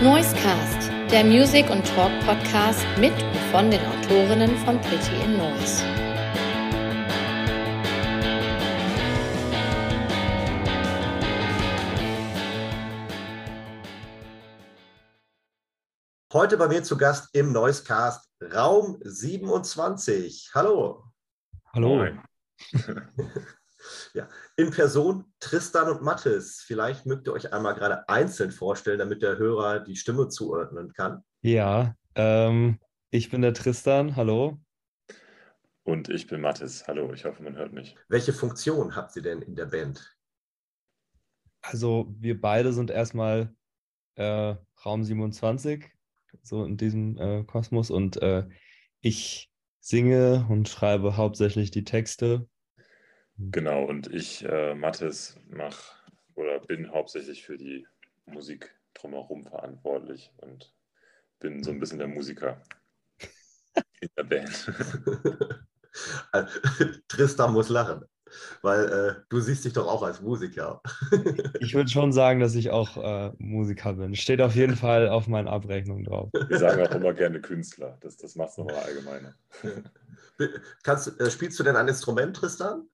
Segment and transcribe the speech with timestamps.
[0.00, 5.82] Noisecast, der Music- und Talk-Podcast mit und von den Autorinnen von Pretty in Noise.
[16.32, 20.52] Heute bei mir zu Gast im Noisecast Raum 27.
[20.54, 21.10] Hallo.
[21.74, 22.06] Hallo.
[24.12, 24.28] Ja,
[24.58, 26.64] in Person Tristan und Mathis.
[26.66, 31.22] Vielleicht mögt ihr euch einmal gerade einzeln vorstellen, damit der Hörer die Stimme zuordnen kann.
[31.42, 34.16] Ja, ähm, ich bin der Tristan.
[34.16, 34.58] Hallo.
[35.84, 36.88] Und ich bin Mathis.
[36.88, 37.94] Hallo, ich hoffe, man hört mich.
[38.08, 40.18] Welche Funktion habt ihr denn in der Band?
[41.62, 43.54] Also, wir beide sind erstmal
[44.16, 45.88] äh, Raum 27,
[46.42, 47.90] so in diesem äh, Kosmos.
[47.90, 48.48] Und äh,
[49.02, 52.48] ich singe und schreibe hauptsächlich die Texte
[53.38, 55.94] Genau, und ich, äh, Mathis, mache
[56.34, 57.86] oder bin hauptsächlich für die
[58.26, 60.74] Musik drumherum verantwortlich und
[61.38, 62.60] bin so ein bisschen der Musiker
[64.00, 64.72] in der Band.
[67.08, 68.04] Tristan muss lachen,
[68.62, 70.82] weil äh, du siehst dich doch auch als Musiker.
[71.60, 74.16] ich würde schon sagen, dass ich auch äh, Musiker bin.
[74.16, 76.30] Steht auf jeden Fall auf meinen Abrechnungen drauf.
[76.32, 77.98] Wir sagen auch immer gerne Künstler.
[78.00, 79.34] Das, das macht es nochmal allgemeiner.
[80.82, 82.88] Kannst, äh, spielst du denn ein Instrument, Tristan?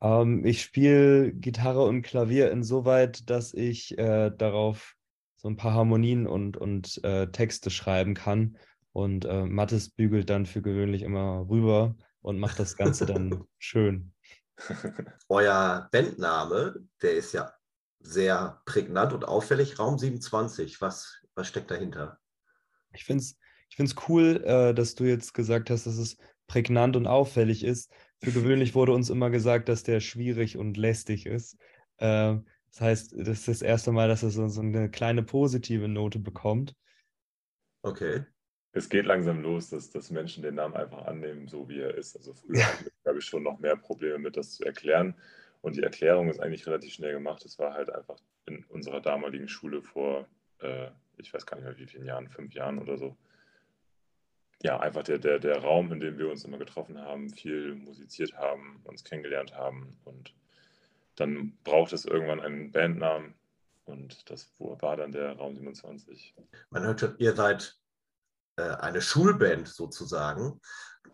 [0.00, 4.94] Ähm, ich spiele Gitarre und Klavier insoweit, dass ich äh, darauf
[5.36, 8.58] so ein paar Harmonien und, und äh, Texte schreiben kann.
[8.92, 14.12] Und äh, Mattes bügelt dann für gewöhnlich immer rüber und macht das Ganze dann schön.
[15.28, 17.52] Euer Bandname, der ist ja
[18.00, 19.78] sehr prägnant und auffällig.
[19.78, 22.18] Raum 27, was, was steckt dahinter?
[22.92, 23.36] Ich finde es
[23.68, 26.16] ich find's cool, äh, dass du jetzt gesagt hast, dass es
[26.46, 27.90] prägnant und auffällig ist,
[28.22, 31.56] für gewöhnlich wurde uns immer gesagt, dass der schwierig und lästig ist.
[31.98, 32.36] Äh,
[32.70, 36.18] das heißt, das ist das erste Mal, dass er so, so eine kleine positive Note
[36.18, 36.74] bekommt.
[37.82, 38.24] Okay.
[38.72, 42.14] Es geht langsam los, dass, dass Menschen den Namen einfach annehmen, so wie er ist.
[42.16, 42.68] Also früher ja.
[43.06, 45.14] habe ich schon noch mehr Probleme mit, das zu erklären.
[45.62, 47.44] Und die Erklärung ist eigentlich relativ schnell gemacht.
[47.46, 50.28] Es war halt einfach in unserer damaligen Schule vor,
[50.60, 53.16] äh, ich weiß gar nicht mehr wie vielen Jahren, fünf Jahren oder so,
[54.62, 58.34] ja, einfach der, der, der Raum, in dem wir uns immer getroffen haben, viel musiziert
[58.36, 59.98] haben, uns kennengelernt haben.
[60.04, 60.34] Und
[61.16, 63.34] dann braucht es irgendwann einen Bandnamen.
[63.84, 66.34] Und das war dann der Raum 27.
[66.70, 67.78] Man hört schon, ihr seid
[68.56, 70.60] äh, eine Schulband sozusagen.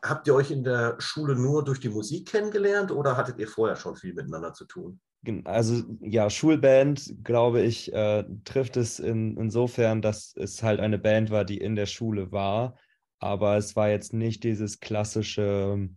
[0.02, 3.76] Habt ihr euch in der Schule nur durch die Musik kennengelernt oder hattet ihr vorher
[3.76, 5.00] schon viel miteinander zu tun?
[5.44, 11.30] Also ja, Schulband, glaube ich, äh, trifft es in, insofern, dass es halt eine Band
[11.30, 12.76] war, die in der Schule war
[13.22, 15.88] aber es war jetzt nicht dieses klassische,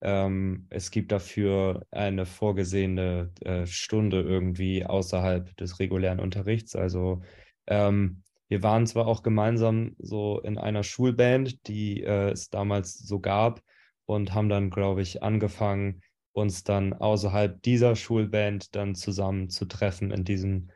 [0.00, 6.74] ähm, es gibt dafür eine vorgesehene äh, Stunde irgendwie außerhalb des regulären Unterrichts.
[6.74, 7.22] Also
[7.68, 13.20] ähm, wir waren zwar auch gemeinsam so in einer Schulband, die äh, es damals so
[13.20, 13.62] gab
[14.04, 16.02] und haben dann, glaube ich, angefangen,
[16.32, 20.70] uns dann außerhalb dieser Schulband dann zusammen zu treffen in diesem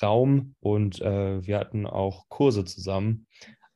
[0.00, 3.26] Raum und äh, wir hatten auch Kurse zusammen.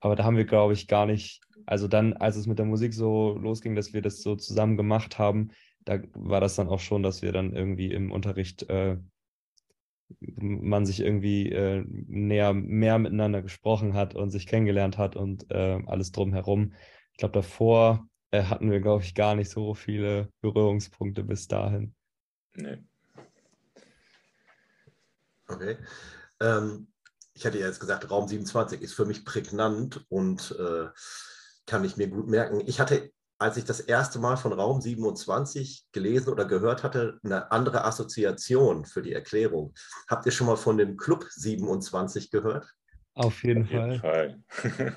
[0.01, 2.95] Aber da haben wir, glaube ich, gar nicht also dann, als es mit der Musik
[2.95, 5.51] so losging, dass wir das so zusammen gemacht haben,
[5.85, 8.97] da war das dann auch schon, dass wir dann irgendwie im Unterricht äh,
[10.37, 15.81] man sich irgendwie äh, näher mehr miteinander gesprochen hat und sich kennengelernt hat und äh,
[15.87, 16.75] alles drumherum.
[17.13, 21.95] Ich glaube, davor äh, hatten wir, glaube ich, gar nicht so viele Berührungspunkte bis dahin.
[22.55, 22.79] Nee.
[25.49, 25.77] Okay.
[26.41, 26.89] Ähm,
[27.35, 30.89] ich hatte ja jetzt gesagt, Raum 27 ist für mich prägnant und äh,
[31.67, 32.63] kann ich mir gut merken.
[32.67, 37.51] Ich hatte, als ich das erste Mal von Raum 27 gelesen oder gehört hatte, eine
[37.51, 39.75] andere Assoziation für die Erklärung.
[40.09, 42.67] Habt ihr schon mal von dem Club 27 gehört?
[43.15, 43.99] Auf jeden Auf Fall.
[43.99, 44.43] Fall.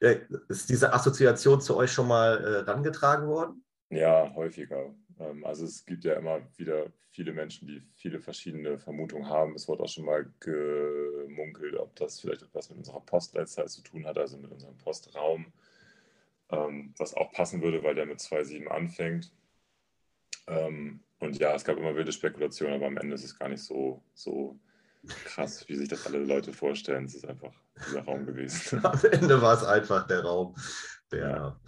[0.00, 0.10] ja,
[0.48, 3.64] ist diese Assoziation zu euch schon mal äh, rangetragen worden?
[3.90, 4.94] Ja, häufiger.
[5.22, 9.54] Ähm, also es gibt ja immer wieder viele Menschen, die viele verschiedene Vermutungen haben.
[9.54, 14.06] Es wurde auch schon mal gemunkelt, ob das vielleicht etwas mit unserer Postleitzahl zu tun
[14.06, 15.52] hat, also mit unserem Postraum,
[16.50, 19.32] ähm, was auch passen würde, weil der mit 2,7 anfängt.
[20.46, 23.62] Ähm, und ja, es gab immer wilde Spekulationen, aber am Ende ist es gar nicht
[23.62, 24.58] so, so
[25.24, 27.04] krass, wie sich das alle Leute vorstellen.
[27.04, 27.52] Es ist einfach
[27.86, 28.80] dieser Raum gewesen.
[28.84, 30.56] Am Ende war es einfach der Raum,
[31.12, 31.60] der, ja.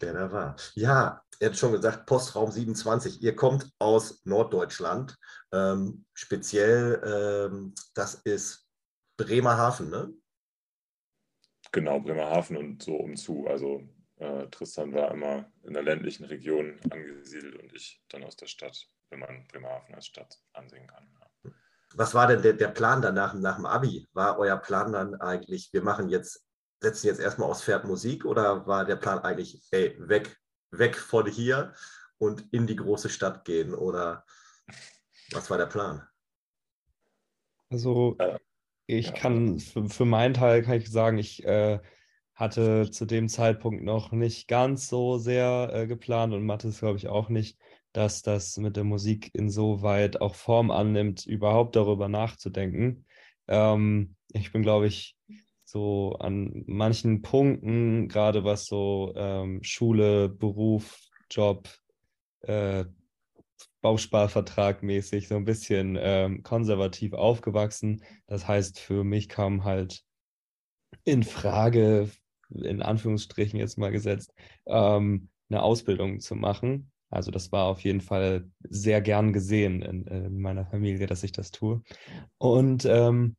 [0.00, 0.56] der da war.
[0.74, 3.22] Ja, er hat schon gesagt, Postraum 27.
[3.22, 5.16] Ihr kommt aus Norddeutschland.
[5.52, 8.66] Ähm, speziell, ähm, das ist
[9.16, 10.12] Bremerhaven, ne?
[11.72, 13.46] Genau, Bremerhaven und so umzu.
[13.48, 13.82] Also
[14.16, 18.88] äh, Tristan war immer in der ländlichen Region angesiedelt und ich dann aus der Stadt,
[19.10, 21.06] wenn man Bremerhaven als Stadt ansehen kann.
[21.20, 21.50] Ja.
[21.94, 24.08] was war denn der, der Plan danach nach dem Abi?
[24.12, 26.45] War euer Plan dann eigentlich, wir machen jetzt,
[26.80, 30.36] setzen jetzt erstmal aufs Pferd Musik oder war der Plan eigentlich, ey, weg,
[30.70, 31.74] weg von hier
[32.18, 33.74] und in die große Stadt gehen?
[33.74, 34.24] Oder
[35.32, 36.06] was war der Plan?
[37.70, 38.16] Also
[38.86, 41.80] ich kann für, für meinen Teil kann ich sagen, ich äh,
[42.34, 47.08] hatte zu dem Zeitpunkt noch nicht ganz so sehr äh, geplant und Mathis glaube ich
[47.08, 47.58] auch nicht,
[47.92, 53.06] dass das mit der Musik insoweit auch Form annimmt, überhaupt darüber nachzudenken.
[53.48, 55.15] Ähm, ich bin, glaube ich,
[55.66, 60.98] so an manchen Punkten, gerade was so ähm, Schule, Beruf,
[61.30, 61.68] Job,
[62.42, 62.84] äh,
[63.82, 68.02] Bausparvertrag mäßig, so ein bisschen ähm, konservativ aufgewachsen.
[68.26, 70.02] Das heißt, für mich kam halt
[71.04, 72.10] in Frage,
[72.50, 74.32] in Anführungsstrichen jetzt mal gesetzt,
[74.66, 76.92] ähm, eine Ausbildung zu machen.
[77.10, 81.32] Also das war auf jeden Fall sehr gern gesehen in, in meiner Familie, dass ich
[81.32, 81.82] das tue.
[82.38, 83.36] Und ähm,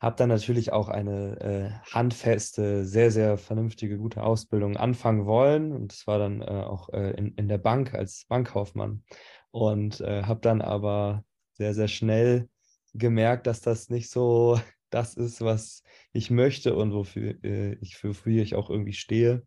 [0.00, 5.72] habe dann natürlich auch eine äh, handfeste, sehr, sehr vernünftige, gute Ausbildung anfangen wollen.
[5.72, 9.02] Und das war dann äh, auch äh, in, in der Bank als Bankkaufmann.
[9.50, 11.24] Und äh, habe dann aber
[11.54, 12.48] sehr, sehr schnell
[12.94, 14.60] gemerkt, dass das nicht so
[14.90, 19.42] das ist, was ich möchte und wofür äh, ich, für, wofür ich auch irgendwie stehe.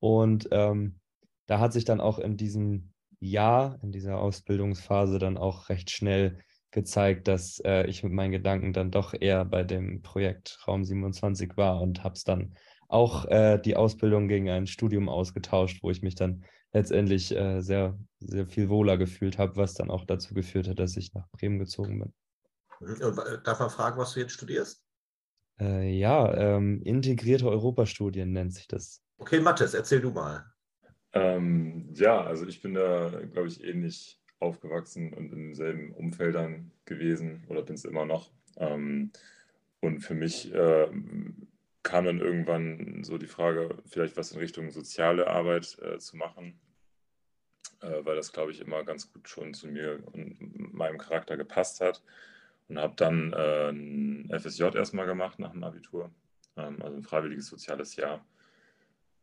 [0.00, 1.00] Und ähm,
[1.46, 6.38] da hat sich dann auch in diesem Jahr, in dieser Ausbildungsphase dann auch recht schnell
[6.70, 11.56] gezeigt, dass äh, ich mit meinen Gedanken dann doch eher bei dem Projekt Raum 27
[11.56, 12.54] war und habe es dann
[12.88, 17.98] auch äh, die Ausbildung gegen ein Studium ausgetauscht, wo ich mich dann letztendlich äh, sehr,
[18.20, 21.58] sehr viel wohler gefühlt habe, was dann auch dazu geführt hat, dass ich nach Bremen
[21.58, 22.12] gezogen bin.
[22.80, 24.84] Und darf man fragen, was du jetzt studierst?
[25.60, 29.02] Äh, ja, ähm, integrierte Europastudien nennt sich das.
[29.18, 30.44] Okay, Mathis, erzähl du mal.
[31.12, 37.44] Ähm, ja, also ich bin da, glaube ich, ähnlich aufgewachsen und in denselben Umfeldern gewesen
[37.48, 38.30] oder bin es immer noch.
[38.56, 39.10] Ähm,
[39.80, 40.88] und für mich äh,
[41.82, 46.58] kam dann irgendwann so die Frage, vielleicht was in Richtung soziale Arbeit äh, zu machen,
[47.80, 51.80] äh, weil das, glaube ich, immer ganz gut schon zu mir und meinem Charakter gepasst
[51.80, 52.02] hat.
[52.68, 56.10] Und habe dann äh, ein FSJ erstmal gemacht nach dem Abitur,
[56.58, 58.22] ähm, also ein freiwilliges soziales Jahr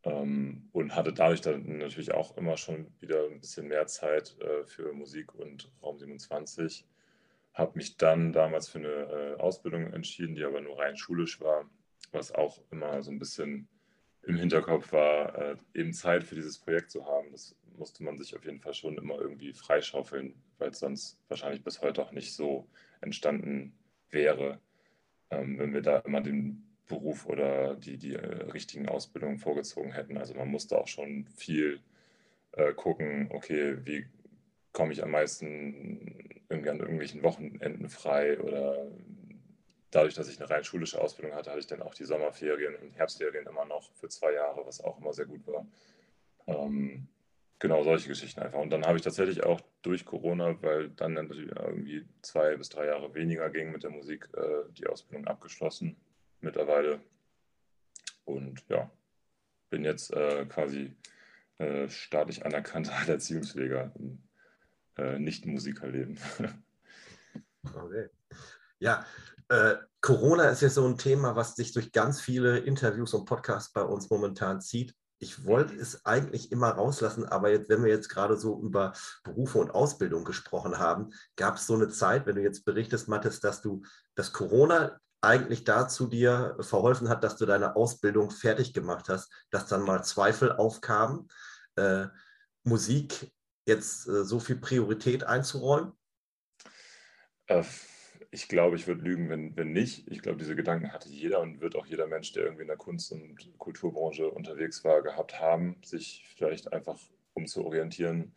[0.05, 4.93] und hatte dadurch dann natürlich auch immer schon wieder ein bisschen mehr Zeit äh, für
[4.93, 6.85] Musik und Raum 27.
[7.53, 11.69] Habe mich dann damals für eine äh, Ausbildung entschieden, die aber nur rein schulisch war,
[12.11, 13.67] was auch immer so ein bisschen
[14.23, 17.31] im Hinterkopf war, äh, eben Zeit für dieses Projekt zu haben.
[17.31, 21.63] Das musste man sich auf jeden Fall schon immer irgendwie freischaufeln, weil es sonst wahrscheinlich
[21.63, 22.67] bis heute auch nicht so
[23.01, 23.77] entstanden
[24.09, 24.59] wäre,
[25.31, 30.17] ähm, wenn wir da immer den Beruf oder die, die äh, richtigen Ausbildungen vorgezogen hätten.
[30.17, 31.79] Also man musste auch schon viel
[32.53, 34.05] äh, gucken, okay, wie
[34.71, 38.87] komme ich am meisten irgendwie an irgendwelchen Wochenenden frei oder
[39.89, 42.91] dadurch, dass ich eine rein schulische Ausbildung hatte, hatte ich dann auch die Sommerferien und
[42.91, 45.65] Herbstferien immer noch für zwei Jahre, was auch immer sehr gut war.
[46.47, 47.07] Ähm,
[47.59, 48.59] genau solche Geschichten einfach.
[48.59, 52.87] Und dann habe ich tatsächlich auch durch Corona, weil dann natürlich irgendwie zwei bis drei
[52.87, 55.95] Jahre weniger ging mit der Musik, äh, die Ausbildung abgeschlossen
[56.45, 57.01] mittlerweile.
[58.23, 58.89] Und ja,
[59.69, 60.95] bin jetzt äh, quasi
[61.57, 64.23] äh, staatlich anerkannter Erziehungspfleger im
[64.97, 66.17] äh, Nicht-Musikerleben.
[67.75, 68.09] okay.
[68.79, 69.05] Ja,
[69.49, 73.73] äh, Corona ist ja so ein Thema, was sich durch ganz viele Interviews und Podcasts
[73.73, 74.95] bei uns momentan zieht.
[75.17, 78.93] Ich wollte es eigentlich immer rauslassen, aber jetzt, wenn wir jetzt gerade so über
[79.23, 83.39] Berufe und Ausbildung gesprochen haben, gab es so eine Zeit, wenn du jetzt berichtest, Mathis,
[83.39, 83.83] dass du,
[84.15, 89.67] dass Corona eigentlich dazu dir verholfen hat, dass du deine Ausbildung fertig gemacht hast, dass
[89.67, 91.29] dann mal Zweifel aufkamen,
[91.75, 92.05] äh,
[92.63, 93.31] Musik
[93.65, 95.93] jetzt äh, so viel Priorität einzuräumen?
[97.47, 97.63] Äh,
[98.31, 100.09] ich glaube, ich würde lügen, wenn, wenn nicht.
[100.11, 102.77] Ich glaube, diese Gedanken hatte jeder und wird auch jeder Mensch, der irgendwie in der
[102.77, 106.99] Kunst- und Kulturbranche unterwegs war, gehabt haben, sich vielleicht einfach
[107.33, 108.33] umzuorientieren.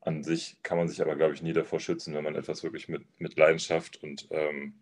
[0.00, 2.88] An sich kann man sich aber, glaube ich, nie davor schützen, wenn man etwas wirklich
[2.88, 4.80] mit, mit Leidenschaft und ähm,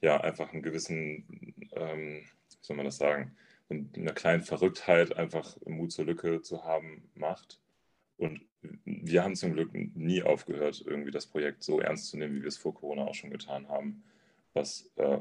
[0.00, 1.24] ja einfach einen gewissen,
[1.72, 3.36] ähm, wie soll man das sagen,
[3.68, 7.60] eine kleine Verrücktheit, einfach Mut zur Lücke zu haben, macht.
[8.16, 8.40] Und
[8.84, 12.48] wir haben zum Glück nie aufgehört, irgendwie das Projekt so ernst zu nehmen, wie wir
[12.48, 14.04] es vor Corona auch schon getan haben.
[14.54, 15.18] Was äh,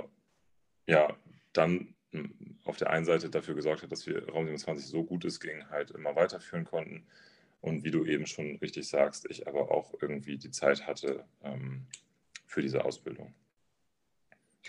[0.88, 1.16] ja
[1.54, 5.26] dann hm, auf der einen Seite dafür gesorgt hat, dass wir Raum 27 so gut
[5.26, 7.06] es ging, halt immer weiterführen konnten.
[7.62, 11.88] Und wie du eben schon richtig sagst, ich aber auch irgendwie die Zeit hatte ähm,
[12.46, 13.34] für diese Ausbildung.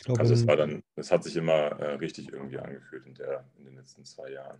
[0.05, 3.45] Glaube, also es war dann, es hat sich immer äh, richtig irgendwie angefühlt in, der,
[3.59, 4.59] in den letzten zwei Jahren.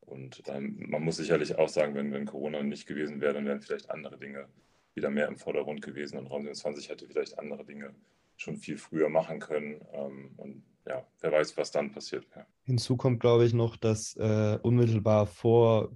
[0.00, 3.60] Und ähm, man muss sicherlich auch sagen, wenn, wenn Corona nicht gewesen wäre, dann wären
[3.60, 4.48] vielleicht andere Dinge
[4.94, 7.94] wieder mehr im Vordergrund gewesen und Raum 27 hätte vielleicht andere Dinge
[8.36, 9.80] schon viel früher machen können.
[9.92, 12.26] Ähm, und ja, wer weiß, was dann passiert.
[12.34, 12.46] Ja.
[12.64, 15.92] Hinzu kommt, glaube ich, noch, dass äh, unmittelbar vor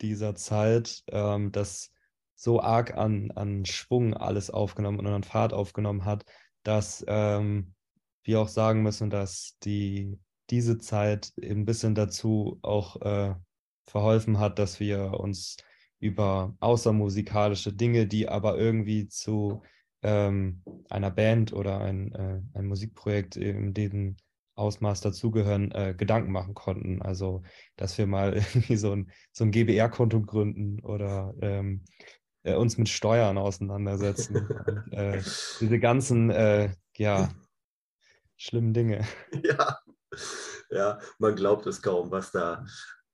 [0.00, 1.92] dieser Zeit ähm, das
[2.34, 6.24] so arg an, an Schwung alles aufgenommen und an Fahrt aufgenommen hat,
[6.62, 7.74] dass ähm,
[8.24, 10.18] wir auch sagen müssen, dass die,
[10.50, 13.34] diese Zeit ein bisschen dazu auch äh,
[13.86, 15.56] verholfen hat, dass wir uns
[16.00, 19.62] über außermusikalische Dinge, die aber irgendwie zu
[20.02, 24.16] ähm, einer Band oder ein, äh, ein Musikprojekt in diesem
[24.56, 27.02] Ausmaß dazugehören, äh, Gedanken machen konnten.
[27.02, 27.42] Also,
[27.76, 31.84] dass wir mal irgendwie so ein, so ein GBR-Konto gründen oder ähm,
[32.42, 34.36] äh, uns mit Steuern auseinandersetzen.
[34.36, 35.22] und, äh,
[35.60, 37.30] diese ganzen, äh, ja,
[38.44, 39.06] schlimmen Dinge.
[39.42, 39.78] Ja.
[40.70, 42.64] ja, man glaubt es kaum, was da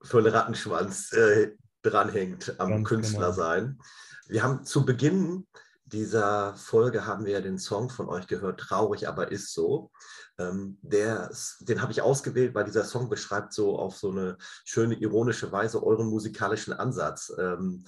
[0.03, 3.33] für ein Rattenschwanz äh, dranhängt am Ganz Künstler genau.
[3.33, 3.79] sein.
[4.27, 5.47] Wir haben zu Beginn
[5.85, 9.91] dieser Folge haben wir ja den Song von euch gehört, Traurig, aber ist so.
[10.39, 14.95] Ähm, der, den habe ich ausgewählt, weil dieser Song beschreibt so auf so eine schöne,
[14.95, 17.33] ironische Weise euren musikalischen Ansatz.
[17.39, 17.85] Ähm,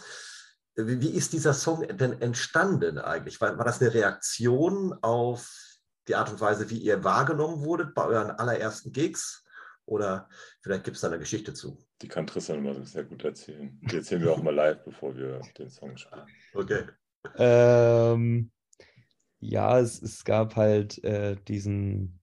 [0.74, 3.40] wie, wie, ist dieser Song denn entstanden eigentlich?
[3.40, 5.61] War, war das eine Reaktion auf
[6.08, 9.44] die Art und Weise, wie ihr wahrgenommen wurdet bei euren allerersten Gigs?
[9.84, 10.28] Oder
[10.60, 11.78] vielleicht gibt es da eine Geschichte zu?
[12.00, 13.78] Die kann Tristan immer sehr gut erzählen.
[13.82, 16.26] Die erzählen wir auch mal live, bevor wir den Song spielen.
[16.54, 16.84] Okay.
[17.36, 18.50] Ähm,
[19.40, 22.20] ja, es, es gab halt äh, diesen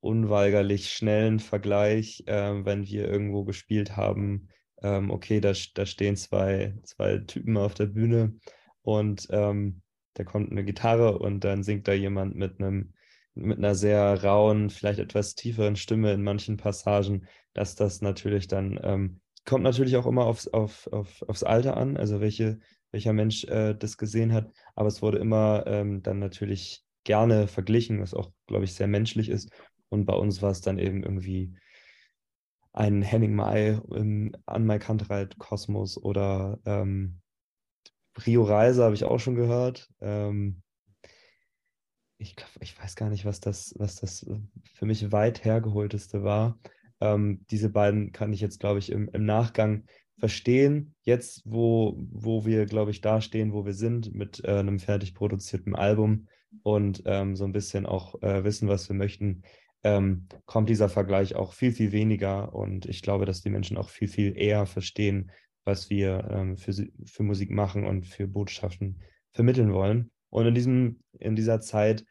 [0.00, 4.48] unweigerlich schnellen Vergleich, äh, wenn wir irgendwo gespielt haben.
[4.82, 8.34] Ähm, okay, da, da stehen zwei, zwei Typen auf der Bühne
[8.82, 9.82] und ähm,
[10.14, 12.94] da kommt eine Gitarre und dann singt da jemand mit einem
[13.34, 18.78] mit einer sehr rauen, vielleicht etwas tieferen Stimme in manchen Passagen, dass das natürlich dann
[18.82, 22.58] ähm, kommt natürlich auch immer aufs, auf, auf, aufs Alter an, also welche
[22.92, 24.50] welcher Mensch äh, das gesehen hat.
[24.74, 29.28] Aber es wurde immer ähm, dann natürlich gerne verglichen, was auch, glaube ich, sehr menschlich
[29.28, 29.50] ist.
[29.88, 31.54] Und bei uns war es dann eben irgendwie
[32.72, 37.20] ein Henning Mai im An Mai Kantereit Kosmos oder ähm,
[38.26, 39.88] Rio Reise habe ich auch schon gehört.
[40.00, 40.62] Ähm,
[42.18, 44.26] ich, glaub, ich weiß gar nicht, was das, was das
[44.74, 46.58] für mich weit hergeholteste war.
[47.00, 49.84] Ähm, diese beiden kann ich jetzt, glaube ich, im, im Nachgang
[50.18, 54.78] verstehen, jetzt, wo, wo wir, glaube ich, da stehen, wo wir sind, mit äh, einem
[54.78, 56.28] fertig produzierten Album
[56.62, 59.42] und ähm, so ein bisschen auch äh, wissen, was wir möchten,
[59.82, 62.54] ähm, kommt dieser Vergleich auch viel, viel weniger.
[62.54, 65.30] Und ich glaube, dass die Menschen auch viel, viel eher verstehen,
[65.70, 66.72] was wir ähm, für,
[67.04, 69.00] für Musik machen und für Botschaften
[69.32, 70.10] vermitteln wollen.
[70.28, 72.04] Und in, diesem, in dieser Zeit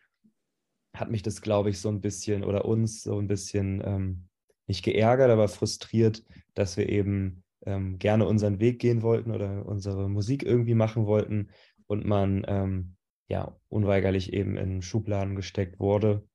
[0.95, 4.29] hat mich das, glaube ich, so ein bisschen oder uns so ein bisschen ähm,
[4.67, 6.23] nicht geärgert, aber frustriert,
[6.53, 11.49] dass wir eben ähm, gerne unseren Weg gehen wollten oder unsere Musik irgendwie machen wollten
[11.87, 12.95] und man ähm,
[13.27, 16.25] ja unweigerlich eben in Schubladen gesteckt wurde.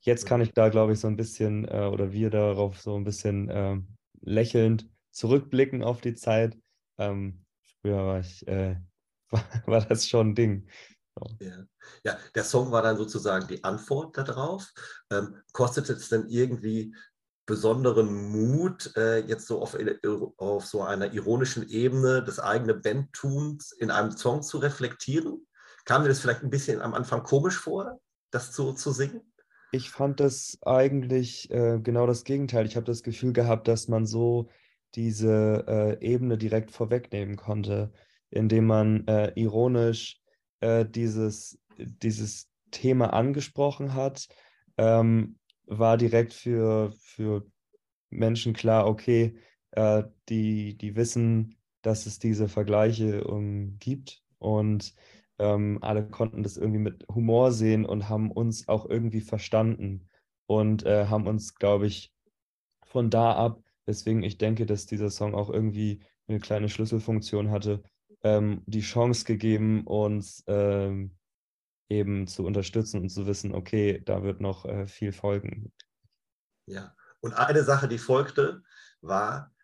[0.00, 3.04] Jetzt kann ich da, glaube ich, so ein bisschen äh, oder wir darauf so ein
[3.04, 3.76] bisschen äh,
[4.20, 6.56] lächelnd zurückblicken auf die Zeit.
[6.98, 7.44] Ähm,
[7.80, 8.76] früher war ich, äh,
[9.30, 10.68] war, war, das schon ein Ding.
[11.18, 11.36] So.
[11.40, 11.64] Ja.
[12.04, 12.18] ja.
[12.34, 14.72] der Song war dann sozusagen die Antwort darauf.
[15.10, 16.94] Ähm, kostet es denn irgendwie
[17.46, 19.76] besonderen Mut, äh, jetzt so auf,
[20.36, 25.46] auf so einer ironischen Ebene das eigene Bandtuns in einem Song zu reflektieren?
[25.84, 28.00] Kam dir das vielleicht ein bisschen am Anfang komisch vor,
[28.32, 29.22] das so zu singen?
[29.72, 32.66] Ich fand das eigentlich äh, genau das Gegenteil.
[32.66, 34.48] Ich habe das Gefühl gehabt, dass man so
[34.94, 35.64] diese
[36.00, 37.92] äh, Ebene direkt vorwegnehmen konnte,
[38.30, 40.20] indem man äh, ironisch
[40.60, 44.28] äh, dieses, dieses Thema angesprochen hat.
[44.78, 47.44] Ähm, war direkt für, für
[48.10, 49.36] Menschen klar, okay,
[49.72, 54.94] äh, die, die wissen, dass es diese Vergleiche um, gibt und
[55.38, 60.08] ähm, alle konnten das irgendwie mit Humor sehen und haben uns auch irgendwie verstanden
[60.46, 62.12] und äh, haben uns, glaube ich,
[62.84, 67.82] von da ab, weswegen ich denke, dass dieser Song auch irgendwie eine kleine Schlüsselfunktion hatte,
[68.22, 71.16] ähm, die Chance gegeben, uns ähm,
[71.88, 75.72] eben zu unterstützen und zu wissen, okay, da wird noch äh, viel folgen.
[76.66, 78.62] Ja, und eine Sache, die folgte,
[79.00, 79.54] war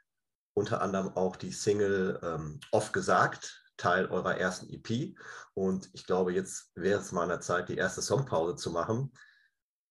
[0.55, 5.17] unter anderem auch die Single ähm, Oft gesagt, Teil eurer ersten EP.
[5.55, 9.13] Und ich glaube, jetzt wäre es mal an der Zeit, die erste Songpause zu machen.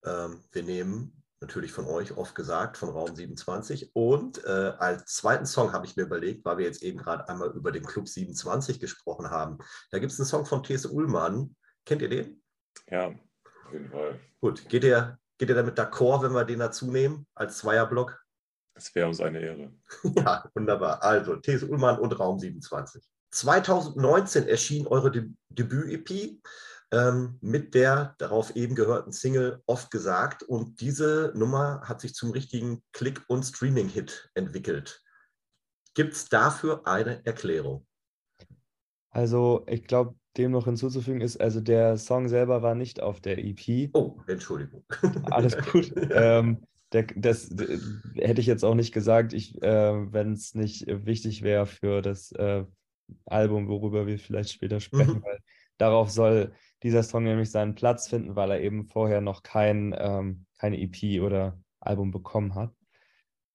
[0.05, 3.91] Ähm, wir nehmen natürlich von euch oft gesagt, von Raum 27.
[3.93, 7.49] Und äh, als zweiten Song habe ich mir überlegt, weil wir jetzt eben gerade einmal
[7.51, 9.57] über den Club 27 gesprochen haben.
[9.89, 10.85] Da gibt es einen Song von T.S.
[10.85, 11.55] Ullmann,
[11.85, 12.41] Kennt ihr den?
[12.89, 14.19] Ja, auf jeden Fall.
[14.39, 18.19] Gut, geht ihr, geht ihr damit d'accord, wenn wir den dazu nehmen als Zweierblock?
[18.73, 19.73] Es wäre uns eine Ehre.
[20.03, 21.03] ja, wunderbar.
[21.03, 23.03] Also, These Ullmann und Raum 27.
[23.31, 26.41] 2019 erschien eure De Debüt-EP.
[26.91, 30.43] Ähm, mit der darauf eben gehörten Single oft gesagt.
[30.43, 35.01] Und diese Nummer hat sich zum richtigen Klick- und Streaming-Hit entwickelt.
[35.93, 37.85] Gibt es dafür eine Erklärung?
[39.09, 43.37] Also ich glaube, dem noch hinzuzufügen ist, also der Song selber war nicht auf der
[43.37, 43.89] EP.
[43.93, 44.83] Oh, Entschuldigung.
[45.25, 45.93] Alles gut.
[46.11, 47.77] ähm, der, das der,
[48.15, 52.31] hätte ich jetzt auch nicht gesagt, ich, äh, wenn es nicht wichtig wäre für das
[52.33, 52.65] äh,
[53.25, 55.23] Album, worüber wir vielleicht später sprechen, mhm.
[55.23, 55.39] weil
[55.77, 56.53] darauf soll
[56.83, 61.21] dieser Song nämlich seinen Platz finden, weil er eben vorher noch kein, ähm, keine EP
[61.21, 62.73] oder Album bekommen hat.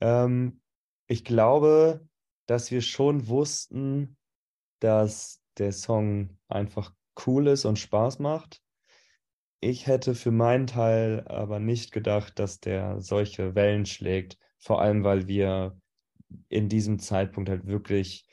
[0.00, 0.61] Ähm,
[1.06, 2.06] ich glaube,
[2.47, 4.16] dass wir schon wussten,
[4.80, 6.92] dass der Song einfach
[7.26, 8.62] cool ist und Spaß macht.
[9.61, 15.02] Ich hätte für meinen Teil aber nicht gedacht, dass der solche Wellen schlägt, vor allem
[15.02, 15.80] weil wir
[16.49, 18.28] in diesem Zeitpunkt halt wirklich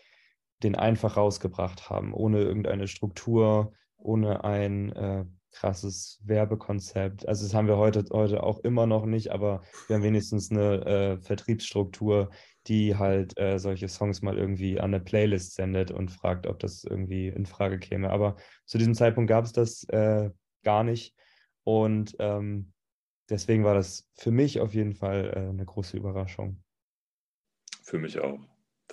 [0.63, 7.27] den einfach rausgebracht haben, ohne irgendeine Struktur, ohne ein äh, krasses Werbekonzept.
[7.27, 10.85] Also das haben wir heute, heute auch immer noch nicht, aber wir haben wenigstens eine
[10.85, 12.29] äh, Vertriebsstruktur,
[12.67, 16.83] die halt äh, solche Songs mal irgendwie an eine Playlist sendet und fragt, ob das
[16.83, 18.09] irgendwie in Frage käme.
[18.09, 20.29] Aber zu diesem Zeitpunkt gab es das äh,
[20.63, 21.15] gar nicht.
[21.63, 22.73] Und ähm,
[23.29, 26.61] deswegen war das für mich auf jeden Fall äh, eine große Überraschung.
[27.83, 28.39] Für mich auch.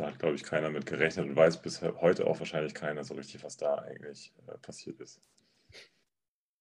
[0.00, 3.12] Da hat, glaube ich, keiner mit gerechnet und weiß bis heute auch wahrscheinlich keiner so
[3.12, 5.20] richtig, was da eigentlich äh, passiert ist.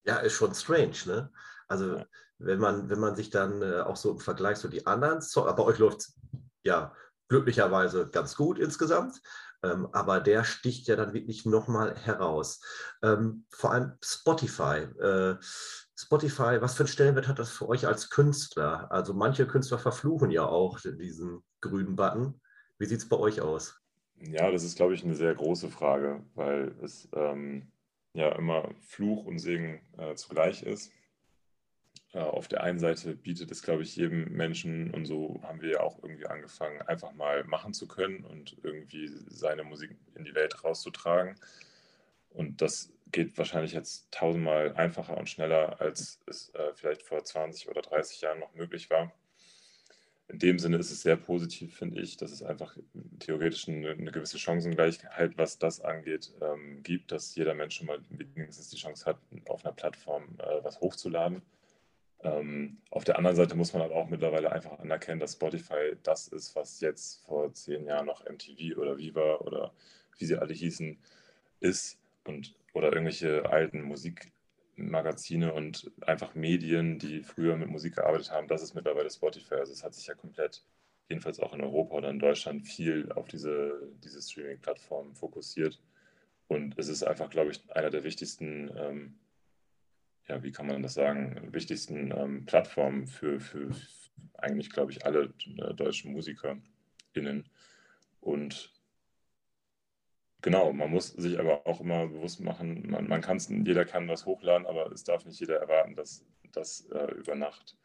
[0.03, 1.31] Ja, ist schon strange, ne?
[1.69, 2.05] Also, ja.
[2.37, 5.55] wenn, man, wenn man sich dann äh, auch so im Vergleich so die anderen, Songs,
[5.55, 6.19] bei euch läuft es
[6.63, 6.93] ja
[7.29, 9.21] glücklicherweise ganz gut insgesamt,
[9.63, 12.59] ähm, aber der sticht ja dann wirklich nochmal heraus.
[13.01, 14.79] Ähm, vor allem Spotify.
[14.99, 15.37] Äh,
[15.95, 18.91] Spotify, was für einen Stellenwert hat das für euch als Künstler?
[18.91, 22.41] Also manche Künstler verfluchen ja auch diesen grünen Button.
[22.79, 23.79] Wie sieht es bei euch aus?
[24.21, 27.71] Ja, das ist, glaube ich, eine sehr große Frage, weil es ähm,
[28.13, 30.91] ja immer Fluch und Segen äh, zugleich ist.
[32.13, 35.71] Äh, auf der einen Seite bietet es, glaube ich, jedem Menschen, und so haben wir
[35.71, 40.33] ja auch irgendwie angefangen, einfach mal machen zu können und irgendwie seine Musik in die
[40.33, 41.35] Welt rauszutragen.
[42.29, 47.67] Und das geht wahrscheinlich jetzt tausendmal einfacher und schneller, als es äh, vielleicht vor 20
[47.67, 49.11] oder 30 Jahren noch möglich war.
[50.29, 52.77] In dem Sinne ist es sehr positiv, finde ich, dass es einfach
[53.17, 57.99] theoretisch eine, eine gewisse Chancengleichheit, was das angeht, ähm, gibt, dass jeder Mensch schon mal
[58.09, 61.41] wenigstens die Chance hat, auf einer Plattform äh, was hochzuladen.
[62.21, 66.27] Ähm, auf der anderen Seite muss man aber auch mittlerweile einfach anerkennen, dass Spotify das
[66.27, 69.73] ist, was jetzt vor zehn Jahren noch MTV oder Viva oder
[70.17, 70.97] wie sie alle hießen,
[71.61, 73.81] ist und oder irgendwelche alten
[74.79, 79.55] Musikmagazine und einfach Medien, die früher mit Musik gearbeitet haben, das ist mittlerweile Spotify.
[79.55, 80.63] Also es hat sich ja komplett,
[81.09, 85.79] jedenfalls auch in Europa oder in Deutschland, viel auf diese, diese Streaming-Plattformen fokussiert.
[86.47, 89.19] Und es ist einfach, glaube ich, einer der wichtigsten, ähm,
[90.27, 93.69] ja, wie kann man das sagen, wichtigsten ähm, Plattformen für, für
[94.33, 97.47] eigentlich, glaube ich, alle äh, deutschen MusikerInnen.
[98.21, 98.73] Und
[100.41, 104.25] Genau, man muss sich aber auch immer bewusst machen, man, man es, jeder kann was
[104.25, 107.75] hochladen, aber es darf nicht jeder erwarten, dass das äh, über Nacht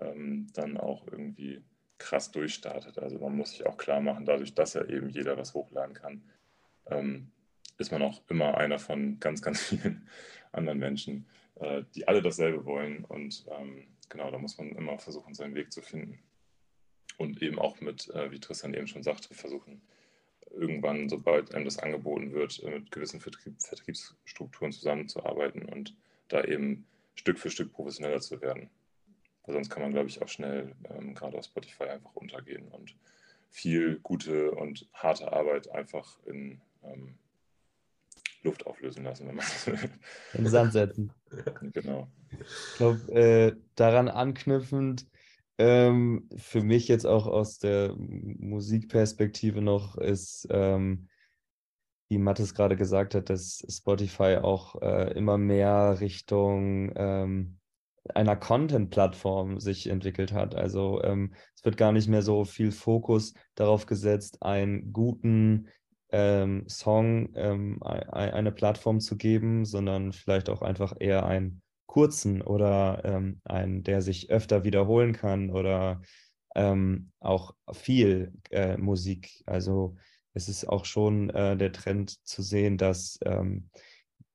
[0.00, 1.62] ähm, dann auch irgendwie
[1.98, 2.98] krass durchstartet.
[2.98, 6.22] Also man muss sich auch klar machen, dadurch, dass ja eben jeder was hochladen kann,
[6.86, 7.30] ähm,
[7.78, 10.06] ist man auch immer einer von ganz, ganz vielen
[10.52, 13.04] anderen Menschen, äh, die alle dasselbe wollen.
[13.04, 16.18] Und ähm, genau, da muss man immer versuchen, seinen Weg zu finden.
[17.16, 19.80] Und eben auch mit, äh, wie Tristan eben schon sagte, versuchen,
[20.58, 25.94] irgendwann, sobald einem das angeboten wird, äh, mit gewissen Vertrieb, Vertriebsstrukturen zusammenzuarbeiten und
[26.28, 28.70] da eben Stück für Stück professioneller zu werden.
[29.44, 32.94] Weil sonst kann man, glaube ich, auch schnell ähm, gerade auf Spotify einfach untergehen und
[33.50, 37.14] viel gute und harte Arbeit einfach in ähm,
[38.42, 39.90] Luft auflösen lassen, wenn man das will.
[40.34, 41.12] In Sand setzen.
[41.72, 42.08] genau.
[42.30, 45.06] Ich glaube, äh, daran anknüpfend,
[45.58, 51.08] ähm, für mich jetzt auch aus der Musikperspektive noch ist, ähm,
[52.08, 57.58] wie Mattes gerade gesagt hat, dass Spotify auch äh, immer mehr Richtung ähm,
[58.14, 60.54] einer Content-Plattform sich entwickelt hat.
[60.54, 65.68] Also ähm, es wird gar nicht mehr so viel Fokus darauf gesetzt, einen guten
[66.10, 71.62] ähm, Song ähm, eine Plattform zu geben, sondern vielleicht auch einfach eher ein
[71.94, 76.02] kurzen oder ähm, einen, der sich öfter wiederholen kann oder
[76.56, 79.44] ähm, auch viel äh, Musik.
[79.46, 79.94] Also
[80.32, 83.68] es ist auch schon äh, der Trend zu sehen, dass ähm,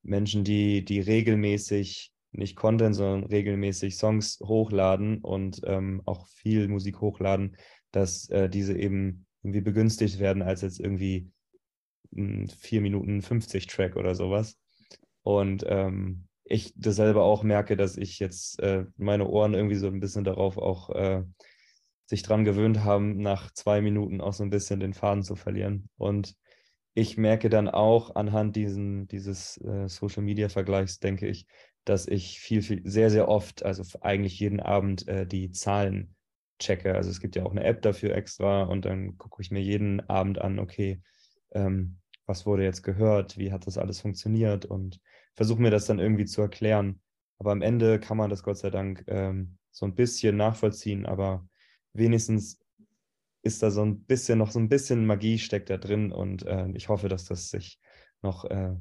[0.03, 7.01] Menschen, die, die regelmäßig nicht Content, sondern regelmäßig Songs hochladen und ähm, auch viel Musik
[7.01, 7.57] hochladen,
[7.91, 11.29] dass äh, diese eben irgendwie begünstigt werden als jetzt irgendwie
[12.15, 14.57] ein 4 Minuten 50 Track oder sowas.
[15.23, 19.87] Und ähm, ich das selber auch merke, dass ich jetzt äh, meine Ohren irgendwie so
[19.87, 21.23] ein bisschen darauf auch äh,
[22.07, 25.89] sich dran gewöhnt haben, nach zwei Minuten auch so ein bisschen den Faden zu verlieren.
[25.97, 26.35] Und
[26.95, 31.45] ich merke dann auch anhand diesen, dieses äh, Social Media Vergleichs, denke ich,
[31.85, 36.15] dass ich viel, viel, sehr, sehr oft, also eigentlich jeden Abend äh, die Zahlen
[36.57, 36.95] checke.
[36.95, 40.01] Also es gibt ja auch eine App dafür extra und dann gucke ich mir jeden
[40.09, 40.99] Abend an, okay,
[41.51, 44.99] ähm, was wurde jetzt gehört, wie hat das alles funktioniert und
[45.39, 46.99] versuche mir das dann irgendwie zu erklären.
[47.37, 51.47] Aber am Ende kann man das Gott sei Dank ähm, so ein bisschen nachvollziehen, aber
[51.93, 52.59] wenigstens
[53.41, 56.67] ist da so ein bisschen, noch so ein bisschen Magie steckt da drin und äh,
[56.73, 57.79] ich hoffe, dass das sich
[58.21, 58.75] noch äh,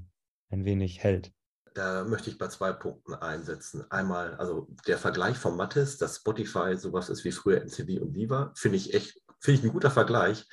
[0.51, 1.31] ein wenig hält.
[1.75, 3.89] Da möchte ich bei zwei Punkten einsetzen.
[3.93, 8.51] Einmal, also der Vergleich von Mattes, dass Spotify sowas ist wie früher MTV und Viva,
[8.57, 10.47] finde ich echt, finde ich ein guter Vergleich.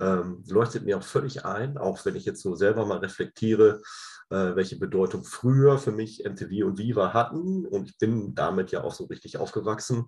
[0.00, 3.82] Ähm, leuchtet mir auch völlig ein, auch wenn ich jetzt so selber mal reflektiere,
[4.30, 7.66] äh, welche Bedeutung früher für mich MTV und Viva hatten.
[7.66, 10.06] Und ich bin damit ja auch so richtig aufgewachsen.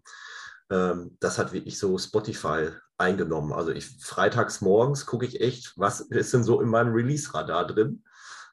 [0.71, 3.53] Ähm, das hat wirklich so Spotify eingenommen.
[3.53, 8.05] Also ich freitags morgens gucke ich echt, was ist denn so in meinem Release-Radar drin?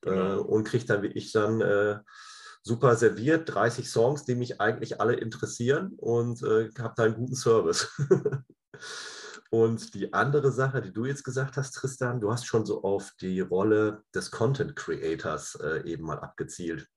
[0.02, 0.36] Genau.
[0.36, 2.00] Äh, und kriege dann wie ich dann äh,
[2.64, 7.36] super serviert, 30 Songs, die mich eigentlich alle interessieren und äh, habe da einen guten
[7.36, 7.90] Service.
[9.52, 13.12] und die andere Sache, die du jetzt gesagt hast, Tristan, du hast schon so auf
[13.20, 16.90] die Rolle des Content Creators äh, eben mal abgezielt.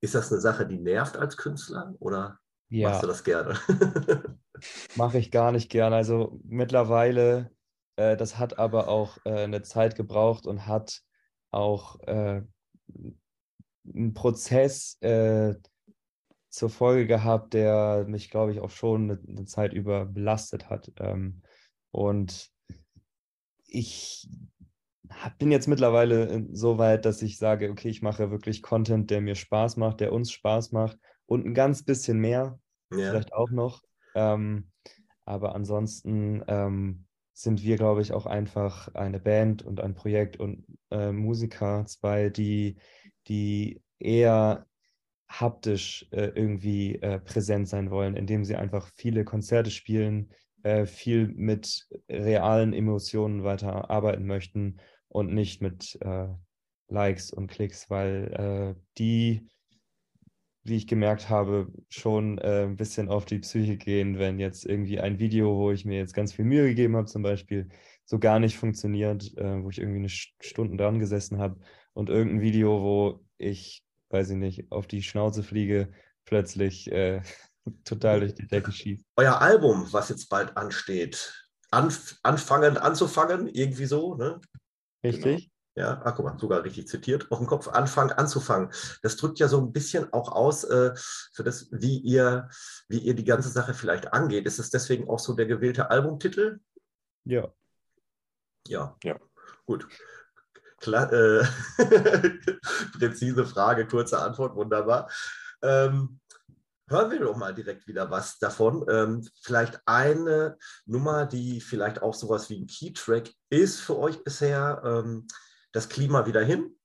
[0.00, 2.88] Ist das eine Sache, die nervt als Künstler oder ja.
[2.88, 3.58] machst du das gerne?
[4.94, 5.96] Mache ich gar nicht gerne.
[5.96, 7.50] Also mittlerweile,
[7.96, 11.02] äh, das hat aber auch äh, eine Zeit gebraucht und hat
[11.50, 12.42] auch äh,
[13.92, 15.56] einen Prozess äh,
[16.56, 20.90] zur Folge gehabt, der mich, glaube ich, auch schon eine, eine Zeit über belastet hat.
[20.98, 21.42] Ähm,
[21.90, 22.50] und
[23.66, 24.26] ich
[25.38, 29.34] bin jetzt mittlerweile so weit, dass ich sage, okay, ich mache wirklich Content, der mir
[29.34, 32.58] Spaß macht, der uns Spaß macht und ein ganz bisschen mehr,
[32.90, 33.10] ja.
[33.10, 33.82] vielleicht auch noch.
[34.14, 34.70] Ähm,
[35.26, 40.64] aber ansonsten ähm, sind wir, glaube ich, auch einfach eine Band und ein Projekt und
[40.90, 42.78] äh, Musiker, zwei, die,
[43.28, 44.64] die eher
[45.28, 50.30] haptisch äh, irgendwie äh, präsent sein wollen, indem sie einfach viele Konzerte spielen,
[50.62, 56.28] äh, viel mit realen Emotionen weiter arbeiten möchten und nicht mit äh,
[56.88, 59.48] Likes und Klicks, weil äh, die
[60.68, 64.98] wie ich gemerkt habe, schon äh, ein bisschen auf die Psyche gehen, wenn jetzt irgendwie
[64.98, 67.68] ein Video, wo ich mir jetzt ganz viel Mühe gegeben habe, zum Beispiel,
[68.04, 71.60] so gar nicht funktioniert, wo ich irgendwie eine Stunde dran gesessen habe
[71.92, 75.92] und irgendein Video, wo ich, weiß ich nicht, auf die Schnauze fliege,
[76.24, 77.22] plötzlich äh,
[77.84, 79.04] total durch die Decke schießt.
[79.16, 84.40] Euer Album, was jetzt bald ansteht, Anf anfangen, anzufangen, irgendwie so, ne?
[85.04, 85.36] Richtig.
[85.36, 85.52] Genau.
[85.78, 88.70] Ja, ach guck mal, sogar richtig zitiert, auf dem Kopf anfangen, anzufangen.
[89.02, 90.94] Das drückt ja so ein bisschen auch aus äh,
[91.34, 92.48] für das, wie ihr,
[92.88, 94.46] wie ihr die ganze Sache vielleicht angeht.
[94.46, 96.60] Ist es deswegen auch so der gewählte Albumtitel?
[97.24, 97.52] Ja.
[98.68, 98.96] Ja.
[99.04, 99.18] Ja.
[99.66, 99.86] Gut.
[100.86, 101.44] Klar, äh,
[102.96, 105.10] präzise Frage, kurze Antwort, wunderbar.
[105.60, 106.20] Ähm,
[106.88, 108.86] hören wir doch mal direkt wieder was davon.
[108.88, 114.80] Ähm, vielleicht eine Nummer, die vielleicht auch sowas wie ein Keytrack ist für euch bisher.
[114.84, 115.26] Ähm,
[115.72, 116.78] das Klima wieder hin.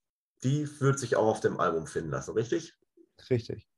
[0.44, 2.74] Die wird sich auch auf dem Album finden lassen, richtig?
[3.30, 3.70] Richtig.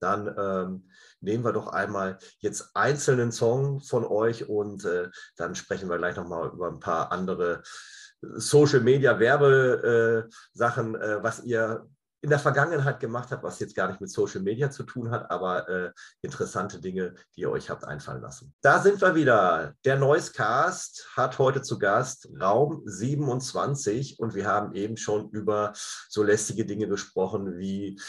[0.00, 5.88] Dann ähm, nehmen wir doch einmal jetzt einzelnen Song von euch und äh, dann sprechen
[5.88, 7.62] wir gleich nochmal über ein paar andere
[8.22, 11.86] Social Media Werbesachen, äh, äh, was ihr
[12.22, 15.28] in der Vergangenheit gemacht habt, was jetzt gar nicht mit Social Media zu tun hat,
[15.28, 15.90] aber äh,
[16.22, 18.54] interessante Dinge, die ihr euch habt einfallen lassen.
[18.62, 19.74] Da sind wir wieder.
[19.84, 25.72] Der Noise Cast hat heute zu Gast Raum 27 und wir haben eben schon über
[26.08, 28.00] so lästige Dinge gesprochen wie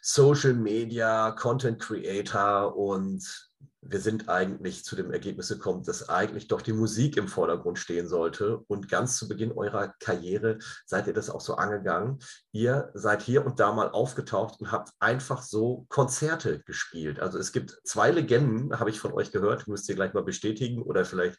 [0.00, 3.47] Social Media, Content Creator und
[3.90, 8.06] wir sind eigentlich zu dem Ergebnis gekommen, dass eigentlich doch die Musik im Vordergrund stehen
[8.06, 8.58] sollte.
[8.68, 12.18] Und ganz zu Beginn eurer Karriere seid ihr das auch so angegangen.
[12.52, 17.18] Ihr seid hier und da mal aufgetaucht und habt einfach so Konzerte gespielt.
[17.18, 20.82] Also es gibt zwei Legenden, habe ich von euch gehört, müsst ihr gleich mal bestätigen
[20.82, 21.38] oder vielleicht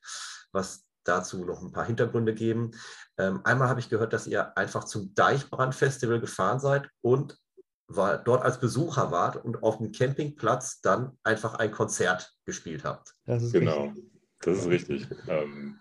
[0.51, 2.71] was dazu noch ein paar Hintergründe geben.
[3.17, 7.37] Ähm, einmal habe ich gehört, dass ihr einfach zum Deichbrand-Festival gefahren seid und
[7.89, 13.15] war, dort als Besucher wart und auf dem Campingplatz dann einfach ein Konzert gespielt habt.
[13.25, 14.03] genau, richtig.
[14.41, 15.07] das ist richtig.
[15.27, 15.79] Ähm,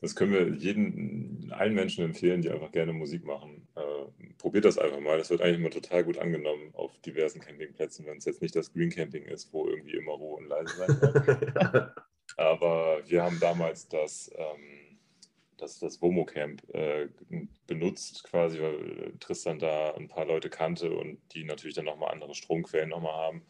[0.00, 3.66] das können wir jeden, allen Menschen empfehlen, die einfach gerne Musik machen.
[3.74, 5.16] Äh, probiert das einfach mal.
[5.16, 8.72] Das wird eigentlich immer total gut angenommen auf diversen Campingplätzen, wenn es jetzt nicht das
[8.72, 11.94] Green Camping ist, wo irgendwie immer Ruhe und leise sein soll.
[12.36, 14.83] Aber wir haben damals das, ähm,
[15.64, 17.08] das, das Womo-Camp äh,
[17.66, 22.34] benutzt, quasi, weil Tristan da ein paar Leute kannte und die natürlich dann nochmal andere
[22.34, 23.42] Stromquellen nochmal haben.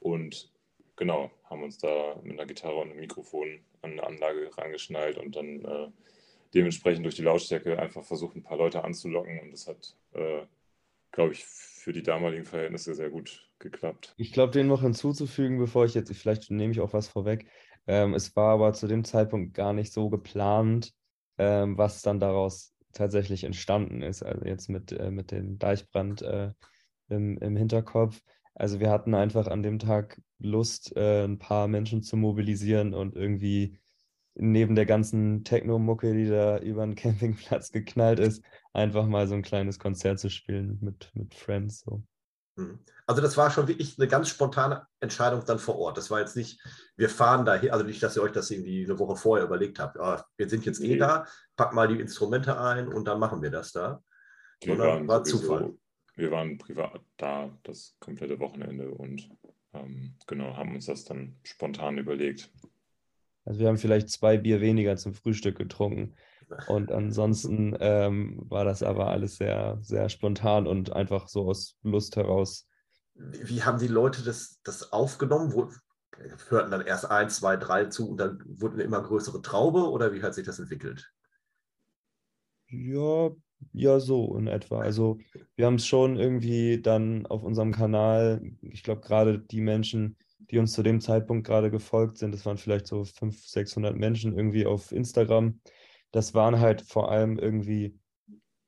[0.00, 0.50] Und
[0.96, 5.36] genau, haben uns da mit einer Gitarre und einem Mikrofon an eine Anlage rangeschnallt und
[5.36, 5.88] dann äh,
[6.54, 9.38] dementsprechend durch die Lautstärke einfach versucht, ein paar Leute anzulocken.
[9.40, 10.42] Und das hat, äh,
[11.12, 14.14] glaube ich, für die damaligen Verhältnisse sehr gut geklappt.
[14.16, 17.46] Ich glaube, den noch hinzuzufügen, bevor ich jetzt, vielleicht nehme ich auch was vorweg.
[17.86, 20.92] Ähm, es war aber zu dem Zeitpunkt gar nicht so geplant,
[21.38, 24.22] ähm, was dann daraus tatsächlich entstanden ist.
[24.22, 26.52] Also jetzt mit, äh, mit dem Deichbrand äh,
[27.08, 28.20] im, im Hinterkopf.
[28.54, 33.14] Also wir hatten einfach an dem Tag Lust, äh, ein paar Menschen zu mobilisieren und
[33.14, 33.78] irgendwie
[34.34, 39.42] neben der ganzen Techno-Mucke, die da über den Campingplatz geknallt ist, einfach mal so ein
[39.42, 41.80] kleines Konzert zu spielen mit, mit Friends.
[41.80, 42.02] So.
[42.56, 42.78] Hm.
[43.06, 45.96] Also das war schon wirklich eine ganz spontane Entscheidung dann vor Ort.
[45.96, 46.60] Das war jetzt nicht,
[46.96, 49.96] wir fahren dahin, also nicht, dass ihr euch das irgendwie eine Woche vorher überlegt habt,
[49.98, 53.50] oh, wir sind jetzt eh da, pack mal die Instrumente ein und dann machen wir
[53.50, 54.02] das da.
[54.62, 55.74] Wir waren war sowieso, Zufall.
[56.16, 59.30] Wir waren privat da das komplette Wochenende und
[59.74, 62.50] ähm, genau, haben uns das dann spontan überlegt.
[63.44, 66.14] Also wir haben vielleicht zwei Bier weniger zum Frühstück getrunken.
[66.68, 72.16] Und ansonsten ähm, war das aber alles sehr, sehr spontan und einfach so aus Lust
[72.16, 72.68] heraus.
[73.14, 75.52] Wie, haben die Leute das, das aufgenommen?
[75.52, 75.70] Wo,
[76.48, 80.12] hörten dann erst ein, zwei, drei zu und dann wurde eine immer größere Traube oder
[80.12, 81.10] wie hat sich das entwickelt?
[82.68, 83.30] Ja,
[83.72, 84.80] ja, so in etwa.
[84.80, 85.18] Also
[85.54, 90.16] wir haben es schon irgendwie dann auf unserem Kanal, ich glaube gerade die Menschen,
[90.50, 94.36] die uns zu dem Zeitpunkt gerade gefolgt sind, das waren vielleicht so 500, 600 Menschen
[94.36, 95.60] irgendwie auf Instagram.
[96.16, 97.98] Das waren halt vor allem irgendwie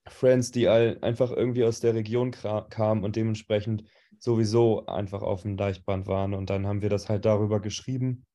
[0.07, 3.85] Friends, die all, einfach irgendwie aus der Region kamen und dementsprechend
[4.19, 6.35] sowieso einfach auf dem Deichbrand waren.
[6.35, 8.27] Und dann haben wir das halt darüber geschrieben,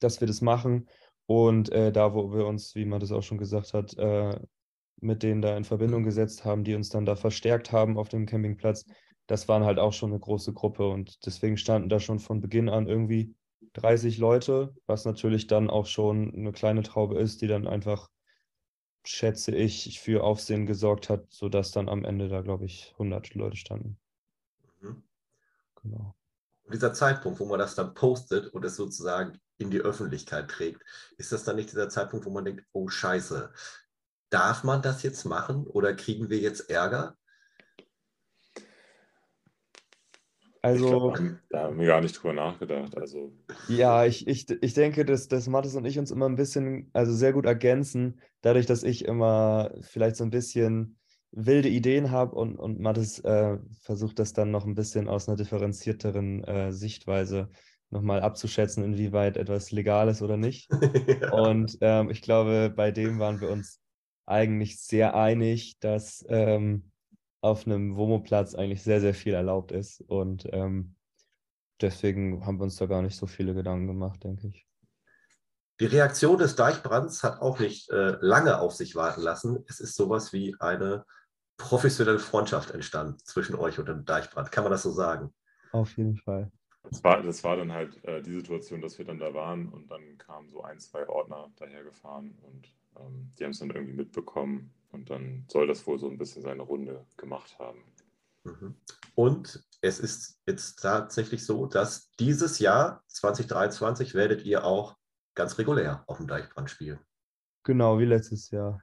[0.00, 0.86] dass wir das machen.
[1.24, 4.38] Und äh, da, wo wir uns, wie man das auch schon gesagt hat, äh,
[5.00, 8.26] mit denen da in Verbindung gesetzt haben, die uns dann da verstärkt haben auf dem
[8.26, 8.84] Campingplatz,
[9.28, 12.68] das waren halt auch schon eine große Gruppe und deswegen standen da schon von Beginn
[12.68, 13.34] an irgendwie
[13.72, 18.10] 30 Leute, was natürlich dann auch schon eine kleine Traube ist, die dann einfach,
[19.04, 23.56] schätze ich, für Aufsehen gesorgt hat, sodass dann am Ende da, glaube ich, 100 Leute
[23.56, 23.98] standen.
[24.80, 25.02] Mhm.
[25.82, 26.14] Genau.
[26.64, 30.82] Und dieser Zeitpunkt, wo man das dann postet und es sozusagen in die Öffentlichkeit trägt,
[31.18, 33.52] ist das dann nicht dieser Zeitpunkt, wo man denkt, oh Scheiße,
[34.30, 37.16] darf man das jetzt machen oder kriegen wir jetzt Ärger?
[40.62, 41.18] Also, glaub,
[41.50, 42.96] da haben wir gar nicht drüber nachgedacht.
[42.96, 43.32] Also.
[43.68, 47.12] Ja, ich, ich, ich denke, dass, dass Mathis und ich uns immer ein bisschen, also
[47.12, 50.98] sehr gut ergänzen, dadurch, dass ich immer vielleicht so ein bisschen
[51.30, 55.36] wilde Ideen habe und, und Mathis äh, versucht das dann noch ein bisschen aus einer
[55.36, 57.48] differenzierteren äh, Sichtweise
[57.90, 60.68] nochmal abzuschätzen, inwieweit etwas legal ist oder nicht.
[61.20, 61.32] ja.
[61.32, 63.80] Und ähm, ich glaube, bei dem waren wir uns
[64.26, 66.90] eigentlich sehr einig, dass ähm,
[67.40, 70.00] auf einem Womo-Platz eigentlich sehr, sehr viel erlaubt ist.
[70.06, 70.94] Und ähm,
[71.82, 74.66] deswegen haben wir uns da gar nicht so viele Gedanken gemacht, denke ich.
[75.80, 79.64] Die Reaktion des Deichbrands hat auch nicht äh, lange auf sich warten lassen.
[79.68, 81.04] Es ist sowas wie eine
[81.56, 84.52] professionelle Freundschaft entstanden zwischen euch und dem Deichbrand.
[84.52, 85.32] Kann man das so sagen?
[85.72, 86.50] Auf jeden Fall.
[86.84, 89.90] Das war, das war dann halt äh, die Situation, dass wir dann da waren und
[89.90, 94.72] dann kamen so ein, zwei Ordner dahergefahren und ähm, die haben es dann irgendwie mitbekommen
[94.90, 97.84] und dann soll das wohl so ein bisschen seine Runde gemacht haben.
[98.44, 98.74] Mhm.
[99.14, 104.96] Und es ist jetzt tatsächlich so, dass dieses Jahr 2023 werdet ihr auch
[105.34, 107.00] ganz regulär auf dem Deichbrand spielen.
[107.64, 108.80] Genau, wie letztes Jahr.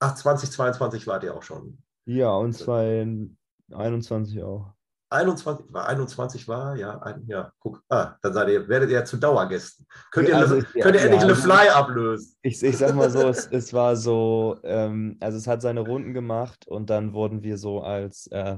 [0.00, 1.78] Ach, 2022 wart ihr auch schon.
[2.04, 4.74] Ja, und 2021 auch.
[5.10, 9.18] 21, war 21 war, ja, ein, ja, guck, ah, dann seid ihr, werdet ihr zu
[9.18, 9.86] Dauergästen.
[10.10, 12.34] Könnt ihr, also, könnt ihr ja, endlich eine Fly ablösen?
[12.40, 16.14] Ich, ich sag mal so, es, es war so, ähm, also es hat seine Runden
[16.14, 18.56] gemacht und dann wurden wir so als äh,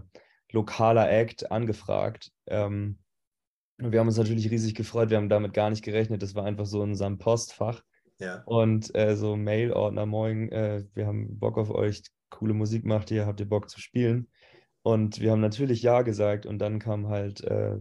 [0.55, 2.33] lokaler Act angefragt.
[2.47, 2.99] Ähm,
[3.77, 6.67] wir haben uns natürlich riesig gefreut, wir haben damit gar nicht gerechnet, das war einfach
[6.67, 7.83] so in unserem Postfach.
[8.19, 8.43] Ja.
[8.47, 13.27] Und äh, so Mail-Ordner, moin, äh, wir haben Bock auf euch, coole Musik macht ihr,
[13.27, 14.29] habt ihr Bock zu spielen?
[14.83, 17.79] Und wir haben natürlich Ja gesagt und dann kam halt äh,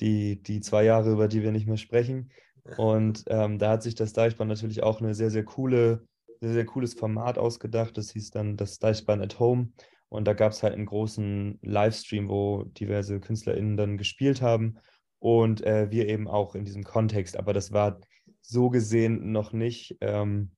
[0.00, 2.30] die, die zwei Jahre, über die wir nicht mehr sprechen.
[2.76, 6.06] Und ähm, da hat sich das Deichband natürlich auch eine sehr, sehr coole,
[6.40, 7.96] sehr, sehr cooles Format ausgedacht.
[7.96, 9.72] Das hieß dann das Deichband at Home.
[10.12, 14.76] Und da gab es halt einen großen Livestream, wo diverse KünstlerInnen dann gespielt haben.
[15.18, 17.38] Und äh, wir eben auch in diesem Kontext.
[17.38, 17.98] Aber das war
[18.42, 20.50] so gesehen noch nicht ähm,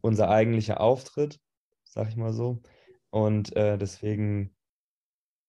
[0.00, 1.38] unser eigentlicher Auftritt,
[1.84, 2.60] sag ich mal so.
[3.10, 4.52] Und äh, deswegen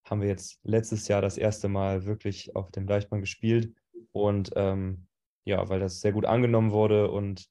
[0.03, 3.73] haben wir jetzt letztes Jahr das erste Mal wirklich auf dem Deichmann gespielt.
[4.11, 5.07] Und ähm,
[5.43, 7.49] ja, weil das sehr gut angenommen wurde und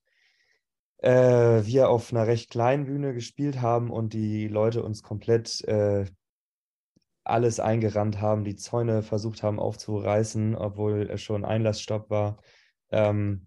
[0.98, 6.06] äh, wir auf einer recht kleinen Bühne gespielt haben und die Leute uns komplett äh,
[7.24, 12.38] alles eingerannt haben, die Zäune versucht haben aufzureißen, obwohl schon Einlassstopp war,
[12.90, 13.46] ähm,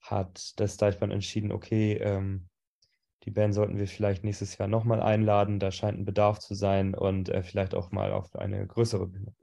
[0.00, 2.48] hat das Deichband entschieden, okay, ähm,
[3.24, 6.94] die Band sollten wir vielleicht nächstes Jahr nochmal einladen, da scheint ein Bedarf zu sein
[6.94, 9.34] und äh, vielleicht auch mal auf eine größere Bühne.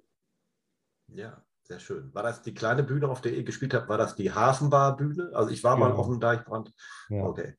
[1.09, 2.13] Ja, sehr schön.
[2.13, 3.89] War das die kleine Bühne, auf der ihr gespielt habt?
[3.89, 5.31] War das die Hafenbar-Bühne?
[5.33, 5.79] Also ich war ja.
[5.79, 6.71] mal auf dem Deichbrand.
[7.09, 7.23] Ja.
[7.23, 7.55] Okay.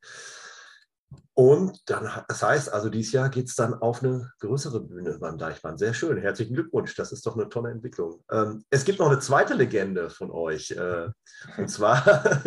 [1.34, 5.38] Und dann, das heißt also, dieses Jahr geht es dann auf eine größere Bühne beim
[5.38, 5.78] Deichbrand.
[5.78, 6.18] Sehr schön.
[6.18, 6.94] Herzlichen Glückwunsch.
[6.96, 8.24] Das ist doch eine tolle Entwicklung.
[8.30, 10.70] Ähm, es gibt noch eine zweite Legende von euch.
[10.70, 11.10] Äh,
[11.58, 12.02] und zwar,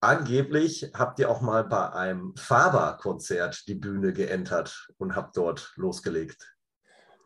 [0.00, 6.56] angeblich habt ihr auch mal bei einem Faber-Konzert die Bühne geentert und habt dort losgelegt.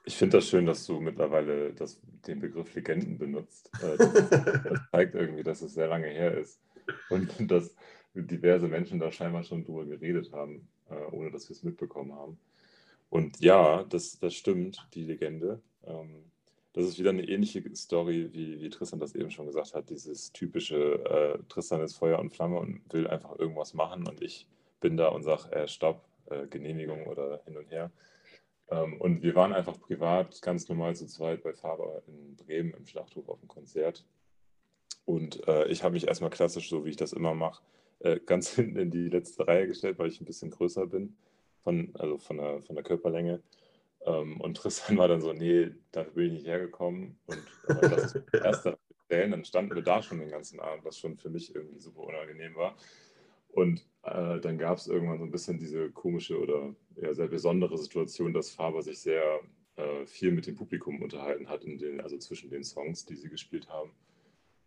[0.06, 3.70] Ich finde das schön, dass du mittlerweile das, den Begriff Legenden benutzt.
[3.82, 6.60] Äh, das, das, zeigt irgendwie, dass es sehr lange her ist
[7.08, 7.74] und dass
[8.14, 12.38] diverse Menschen da scheinbar schon drüber geredet haben, äh, ohne dass wir es mitbekommen haben.
[13.08, 15.60] Und ja, das, das stimmt, die Legende.
[15.84, 16.24] Ähm,
[16.74, 19.88] das ist wieder eine ähnliche Story, wie, wie Tristan das eben schon gesagt hat.
[19.88, 24.48] Dieses typische, äh, Tristan ist Feuer und Flamme und will einfach irgendwas machen und ich
[24.80, 27.90] bin da und sage, äh, Stopp, äh, Genehmigung oder hin und her.
[28.70, 32.86] Ähm, und wir waren einfach privat ganz normal zu zweit bei Faber in Bremen im
[32.86, 34.04] Schlachthof auf dem Konzert.
[35.04, 37.62] Und äh, ich habe mich erstmal klassisch, so wie ich das immer mache,
[38.00, 41.16] äh, ganz hinten in die letzte Reihe gestellt, weil ich ein bisschen größer bin,
[41.62, 43.42] von, also von der, von der Körperlänge.
[44.06, 47.18] Ähm, und Tristan war dann so, nee, da bin ich nicht hergekommen.
[47.26, 51.18] Und äh, das erste Stellen, dann standen wir da schon den ganzen Abend, was schon
[51.18, 52.76] für mich irgendwie super unangenehm war.
[53.54, 57.78] Und äh, dann gab es irgendwann so ein bisschen diese komische oder ja, sehr besondere
[57.78, 59.40] Situation, dass Faber sich sehr
[59.76, 63.68] äh, viel mit dem Publikum unterhalten hat, den, also zwischen den Songs, die sie gespielt
[63.68, 63.92] haben.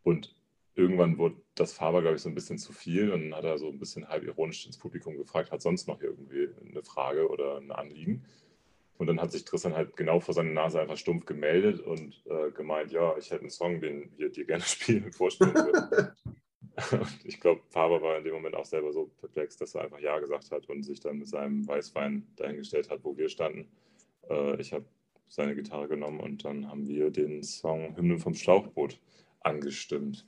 [0.04, 0.34] Und
[0.76, 3.58] irgendwann wurde das Faber, glaube ich, so ein bisschen zu viel und dann hat er
[3.58, 7.58] so ein bisschen halb ironisch ins Publikum gefragt, hat sonst noch irgendwie eine Frage oder
[7.58, 8.24] ein Anliegen.
[8.98, 12.52] Und dann hat sich Tristan halt genau vor seiner Nase einfach stumpf gemeldet und äh,
[12.52, 16.12] gemeint, ja, ich hätte einen Song, den wir dir gerne spielen, vorstellen würden.
[16.92, 20.00] Und ich glaube, Faber war in dem Moment auch selber so perplex, dass er einfach
[20.00, 23.68] Ja gesagt hat und sich dann mit seinem Weißwein dahingestellt hat, wo wir standen.
[24.30, 24.86] Äh, ich habe
[25.28, 29.00] seine Gitarre genommen und dann haben wir den Song Hymne vom Schlauchboot
[29.42, 30.28] angestimmt.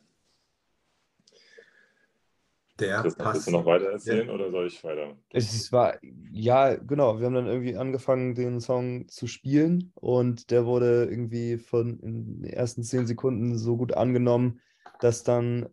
[2.79, 3.19] Der passt.
[3.19, 4.33] Willst du noch weiter erzählen ja.
[4.33, 5.17] oder soll ich weiter?
[5.31, 5.99] Es war,
[6.31, 7.19] ja, genau.
[7.19, 12.41] Wir haben dann irgendwie angefangen, den Song zu spielen und der wurde irgendwie von in
[12.41, 14.61] den ersten zehn Sekunden so gut angenommen,
[15.01, 15.67] dass dann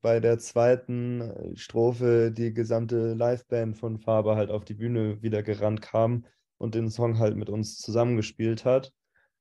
[0.00, 5.42] bei der zweiten äh, Strophe die gesamte Liveband von Faber halt auf die Bühne wieder
[5.42, 6.24] gerannt kam
[6.58, 8.92] und den Song halt mit uns zusammengespielt hat.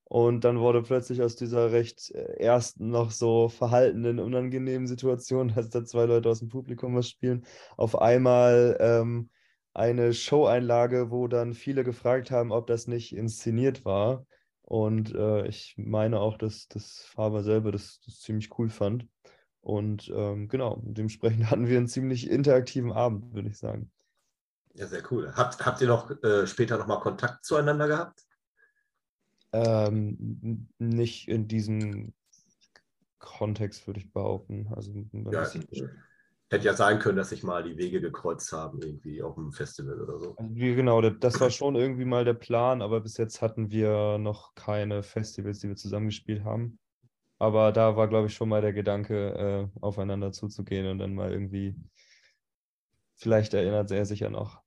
[0.09, 5.69] Und dann wurde plötzlich aus dieser recht äh, ersten, noch so verhaltenen, unangenehmen Situation, dass
[5.69, 9.29] da zwei Leute aus dem Publikum was spielen, auf einmal ähm,
[9.73, 14.25] eine Show-Einlage, wo dann viele gefragt haben, ob das nicht inszeniert war.
[14.61, 19.07] Und äh, ich meine auch, dass, dass Faber selber das, das ziemlich cool fand.
[19.67, 23.91] Und ähm, genau, dementsprechend hatten wir einen ziemlich interaktiven Abend, würde ich sagen.
[24.75, 25.33] Ja, sehr cool.
[25.35, 28.23] Habt, habt ihr noch äh, später nochmal Kontakt zueinander gehabt?
[29.51, 32.13] Ähm, nicht in diesem
[33.19, 34.71] Kontext, würde ich behaupten.
[34.73, 34.93] Also,
[35.31, 35.45] ja,
[36.49, 39.99] hätte ja sein können, dass sich mal die Wege gekreuzt haben, irgendwie auf einem Festival
[40.01, 40.35] oder so.
[40.37, 44.55] Also, genau, das war schon irgendwie mal der Plan, aber bis jetzt hatten wir noch
[44.55, 46.79] keine Festivals, die wir zusammengespielt haben.
[47.39, 51.31] Aber da war, glaube ich, schon mal der Gedanke, äh, aufeinander zuzugehen und dann mal
[51.31, 51.75] irgendwie,
[53.15, 54.61] vielleicht erinnert er sich ja noch.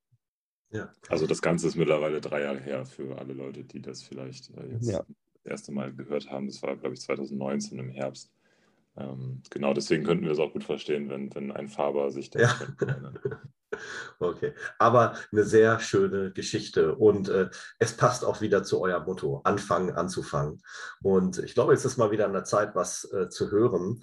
[0.69, 0.93] Ja.
[1.09, 4.67] Also das Ganze ist mittlerweile drei Jahre her für alle Leute, die das vielleicht äh,
[4.71, 5.03] jetzt ja.
[5.33, 6.47] das erste Mal gehört haben.
[6.47, 8.31] Das war, glaube ich, 2019 im Herbst.
[8.97, 12.39] Ähm, genau deswegen könnten wir es auch gut verstehen, wenn, wenn ein Faber sich da
[12.39, 12.59] ja.
[14.19, 17.49] Okay, aber eine sehr schöne Geschichte und äh,
[17.79, 20.61] es passt auch wieder zu eurem Motto, anfangen, anzufangen.
[21.01, 24.01] Und ich glaube, jetzt ist mal wieder an der Zeit, was äh, zu hören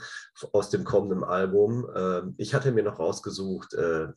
[0.53, 1.88] aus dem kommenden Album.
[1.94, 4.09] Äh, ich hatte mir noch rausgesucht, äh,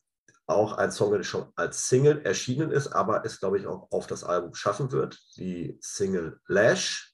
[0.48, 4.08] auch ein Song, der schon als Single erschienen ist, aber es, glaube ich, auch auf
[4.08, 7.14] das Album schaffen wird, die Single Lash.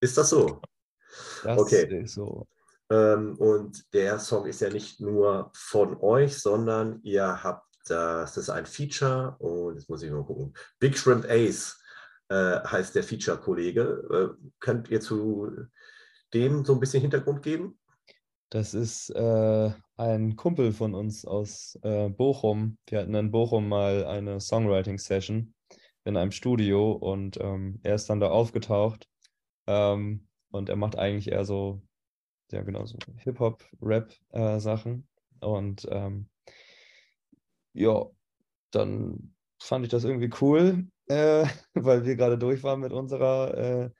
[0.00, 0.60] Ist das so?
[1.44, 2.06] Das okay.
[2.06, 2.46] so.
[2.90, 8.50] Ähm, und der Song ist ja nicht nur von euch, sondern ihr habt, das ist
[8.50, 10.54] ein Feature und jetzt muss ich mal gucken.
[10.78, 11.78] Big Shrimp Ace
[12.28, 14.36] äh, heißt der Feature-Kollege.
[14.40, 15.50] Äh, könnt ihr zu
[16.34, 17.78] dem so ein bisschen Hintergrund geben?
[18.50, 22.78] Das ist äh, ein Kumpel von uns aus äh, Bochum.
[22.86, 25.54] Wir hatten in Bochum mal eine Songwriting-Session
[26.04, 29.06] in einem Studio und ähm, er ist dann da aufgetaucht.
[29.66, 31.82] Ähm, und er macht eigentlich eher so
[32.52, 35.06] ja genau so Hip-Hop, Rap-Sachen.
[35.40, 36.28] Äh, und ähm,
[37.72, 38.06] ja,
[38.70, 43.90] dann fand ich das irgendwie cool, äh, weil wir gerade durch waren mit unserer äh,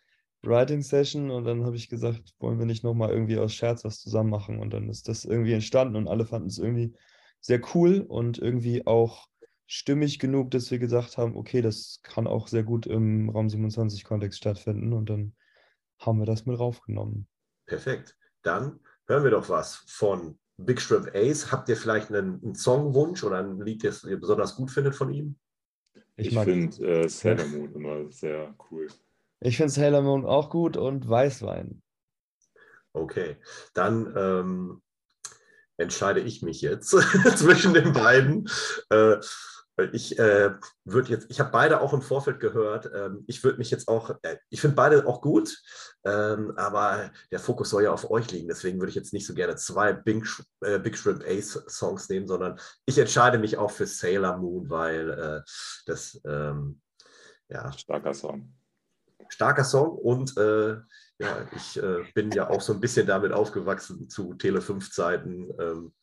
[0.42, 1.30] Writing Session.
[1.30, 4.58] Und dann habe ich gesagt, wollen wir nicht nochmal irgendwie aus Scherz was zusammen machen?
[4.58, 6.94] Und dann ist das irgendwie entstanden und alle fanden es irgendwie
[7.40, 9.26] sehr cool und irgendwie auch
[9.66, 14.02] stimmig genug, dass wir gesagt haben, okay, das kann auch sehr gut im Raum 27
[14.02, 14.92] Kontext stattfinden.
[14.92, 15.34] Und dann
[15.98, 17.26] haben wir das mit raufgenommen.
[17.66, 18.16] Perfekt.
[18.42, 21.52] Dann hören wir doch was von Big Shrimp Ace.
[21.52, 25.12] Habt ihr vielleicht einen, einen Songwunsch oder ein Lied, das ihr besonders gut findet von
[25.12, 25.38] ihm?
[26.16, 28.88] Ich, ich finde äh, Sailor Moon immer sehr cool.
[29.40, 31.82] Ich finde Sailor Moon auch gut und Weißwein.
[32.92, 33.36] Okay,
[33.74, 34.82] dann ähm,
[35.76, 36.90] entscheide ich mich jetzt
[37.36, 38.48] zwischen den beiden.
[38.90, 39.18] Äh,
[39.92, 40.54] ich äh,
[40.84, 42.90] würde jetzt, ich habe beide auch im Vorfeld gehört.
[42.94, 45.56] Ähm, ich würde mich jetzt auch, äh, ich finde beide auch gut,
[46.04, 48.48] ähm, aber der Fokus soll ja auf euch liegen.
[48.48, 50.26] Deswegen würde ich jetzt nicht so gerne zwei Big,
[50.62, 55.10] äh, Big Shrimp Ace Songs nehmen, sondern ich entscheide mich auch für Sailor Moon, weil
[55.10, 55.40] äh,
[55.86, 56.80] das, ähm,
[57.48, 57.72] ja.
[57.72, 58.52] Starker Song.
[59.28, 60.76] Starker Song und äh,
[61.20, 65.50] ja, ich äh, bin ja auch so ein bisschen damit aufgewachsen zu Tele 5 Zeiten.
[65.60, 65.94] Ähm,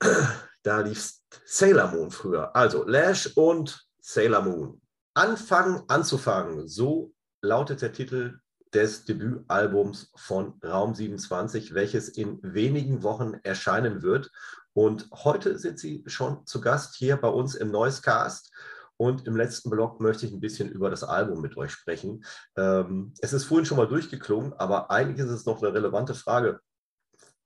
[0.62, 2.54] da lief Sailor Moon früher.
[2.54, 4.80] Also Lash und Sailor Moon.
[5.14, 6.68] Anfangen, anzufangen.
[6.68, 7.12] So
[7.42, 8.40] lautet der Titel
[8.72, 14.30] des Debütalbums von Raum 27, welches in wenigen Wochen erscheinen wird.
[14.72, 18.52] Und heute sind Sie schon zu Gast hier bei uns im Noisecast.
[18.96, 22.24] Und im letzten Blog möchte ich ein bisschen über das Album mit euch sprechen.
[22.56, 26.60] Ähm, es ist vorhin schon mal durchgeklungen, aber eigentlich ist es noch eine relevante Frage.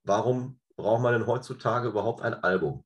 [0.03, 2.85] Warum braucht man denn heutzutage überhaupt ein Album?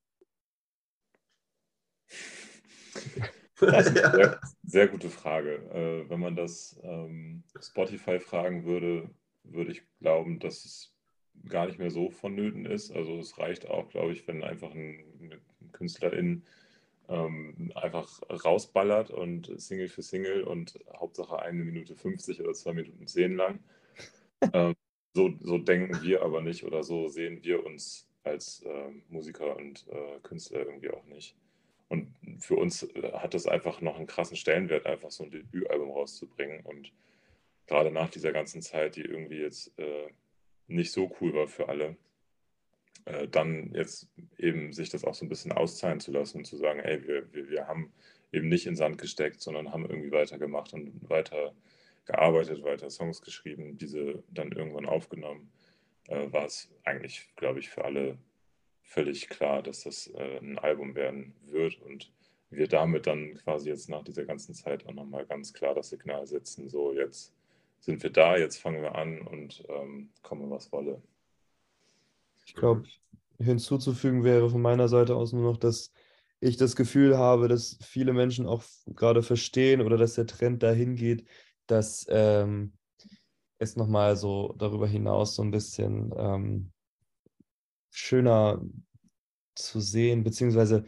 [3.59, 5.55] Das ist eine sehr, sehr gute Frage.
[5.73, 9.09] Äh, wenn man das ähm, Spotify fragen würde,
[9.43, 10.93] würde ich glauben, dass es
[11.47, 12.91] gar nicht mehr so vonnöten ist.
[12.91, 15.39] Also es reicht auch, glaube ich, wenn einfach ein, eine
[15.71, 16.43] Künstlerin
[17.07, 23.07] ähm, einfach rausballert und Single für Single und Hauptsache eine Minute 50 oder zwei Minuten
[23.07, 23.59] 10 lang.
[24.53, 24.75] ähm,
[25.13, 29.87] so, so denken wir aber nicht oder so sehen wir uns als äh, Musiker und
[29.87, 31.35] äh, Künstler irgendwie auch nicht.
[32.39, 36.65] Für uns äh, hat das einfach noch einen krassen Stellenwert, einfach so ein Debütalbum rauszubringen.
[36.65, 36.93] Und
[37.67, 40.07] gerade nach dieser ganzen Zeit, die irgendwie jetzt äh,
[40.67, 41.97] nicht so cool war für alle,
[43.05, 46.57] äh, dann jetzt eben sich das auch so ein bisschen auszahlen zu lassen und zu
[46.57, 47.91] sagen, ey, wir, wir, wir haben
[48.31, 51.53] eben nicht in Sand gesteckt, sondern haben irgendwie weitergemacht und weiter
[52.05, 55.51] gearbeitet, weiter Songs geschrieben, diese dann irgendwann aufgenommen,
[56.07, 58.17] äh, war es eigentlich, glaube ich, für alle
[58.83, 62.11] völlig klar, dass das äh, ein Album werden wird und
[62.49, 66.25] wir damit dann quasi jetzt nach dieser ganzen Zeit auch nochmal ganz klar das Signal
[66.25, 67.33] setzen, so jetzt
[67.79, 71.01] sind wir da, jetzt fangen wir an und ähm, komme was wolle.
[72.45, 72.83] Ich glaube,
[73.37, 75.91] hinzuzufügen wäre von meiner Seite aus nur noch, dass
[76.41, 80.95] ich das Gefühl habe, dass viele Menschen auch gerade verstehen oder dass der Trend dahin
[80.95, 81.25] geht,
[81.67, 82.73] dass ähm,
[83.59, 86.71] es nochmal so darüber hinaus so ein bisschen ähm,
[87.91, 88.61] schöner
[89.55, 90.85] zu sehen, beziehungsweise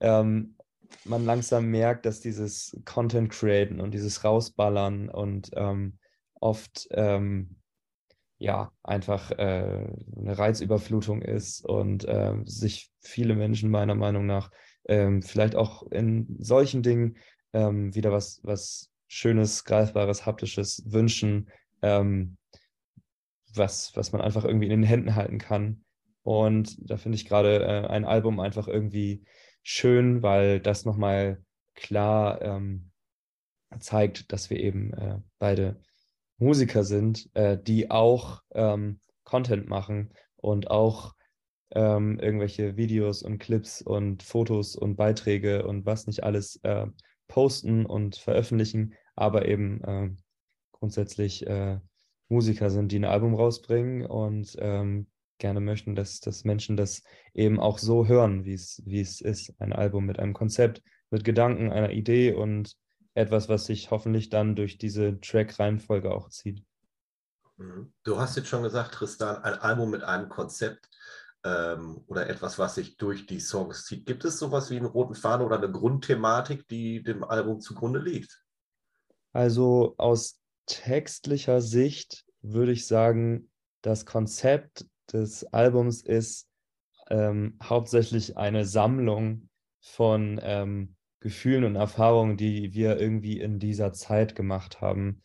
[0.00, 0.56] ähm,
[1.04, 5.98] man langsam merkt, dass dieses Content createn und dieses rausballern und ähm,
[6.40, 7.56] oft ähm,
[8.38, 14.50] ja einfach äh, eine Reizüberflutung ist und äh, sich viele Menschen meiner Meinung nach
[14.88, 17.18] ähm, vielleicht auch in solchen Dingen
[17.52, 21.50] ähm, wieder was, was Schönes, Greifbares, Haptisches wünschen,
[21.82, 22.36] ähm,
[23.54, 25.84] was, was man einfach irgendwie in den Händen halten kann.
[26.22, 29.24] Und da finde ich gerade äh, ein Album einfach irgendwie
[29.70, 31.44] schön, weil das nochmal
[31.74, 32.90] klar ähm,
[33.80, 35.78] zeigt, dass wir eben äh, beide
[36.38, 41.14] Musiker sind, äh, die auch ähm, Content machen und auch
[41.72, 46.86] ähm, irgendwelche Videos und Clips und Fotos und Beiträge und was nicht alles äh,
[47.26, 50.10] posten und veröffentlichen, aber eben äh,
[50.72, 51.78] grundsätzlich äh,
[52.30, 55.08] Musiker sind, die ein Album rausbringen und ähm,
[55.38, 57.02] gerne möchten, dass, dass Menschen das
[57.34, 59.54] eben auch so hören, wie es, wie es ist.
[59.60, 62.76] Ein Album mit einem Konzept, mit Gedanken, einer Idee und
[63.14, 66.62] etwas, was sich hoffentlich dann durch diese Track-Reihenfolge auch zieht.
[67.56, 67.92] Mhm.
[68.04, 70.88] Du hast jetzt schon gesagt, Tristan, ein Album mit einem Konzept
[71.44, 74.06] ähm, oder etwas, was sich durch die Songs zieht.
[74.06, 78.42] Gibt es sowas wie einen roten Faden oder eine Grundthematik, die dem Album zugrunde liegt?
[79.32, 83.50] Also aus textlicher Sicht würde ich sagen,
[83.82, 86.48] das Konzept des Albums ist
[87.10, 89.48] ähm, hauptsächlich eine Sammlung
[89.80, 95.22] von ähm, Gefühlen und Erfahrungen, die wir irgendwie in dieser Zeit gemacht haben,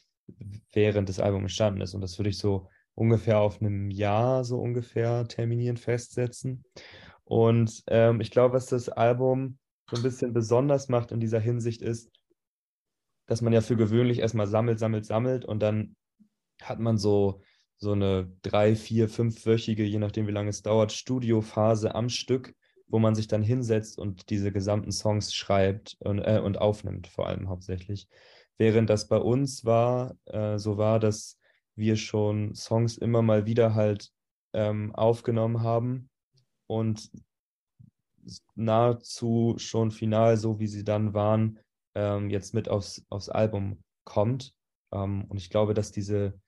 [0.72, 1.94] während das Album entstanden ist.
[1.94, 6.64] Und das würde ich so ungefähr auf einem Jahr so ungefähr terminieren, festsetzen.
[7.24, 9.58] Und ähm, ich glaube, was das Album
[9.90, 12.10] so ein bisschen besonders macht in dieser Hinsicht ist,
[13.28, 15.96] dass man ja für gewöhnlich erstmal sammelt, sammelt, sammelt und dann
[16.62, 17.42] hat man so,
[17.84, 22.56] so eine drei, vier, fünfwöchige, je nachdem wie lange es dauert, Studiophase am Stück,
[22.88, 27.28] wo man sich dann hinsetzt und diese gesamten Songs schreibt und, äh, und aufnimmt, vor
[27.28, 28.08] allem hauptsächlich.
[28.58, 31.38] Während das bei uns war, äh, so war, dass
[31.76, 34.12] wir schon Songs immer mal wieder halt
[34.54, 36.10] ähm, aufgenommen haben
[36.68, 37.10] und
[38.56, 41.60] nahezu schon final, so wie sie dann waren,
[41.96, 44.54] ähm, jetzt mit aufs, aufs Album kommt.
[44.92, 46.40] Ähm, und ich glaube, dass diese,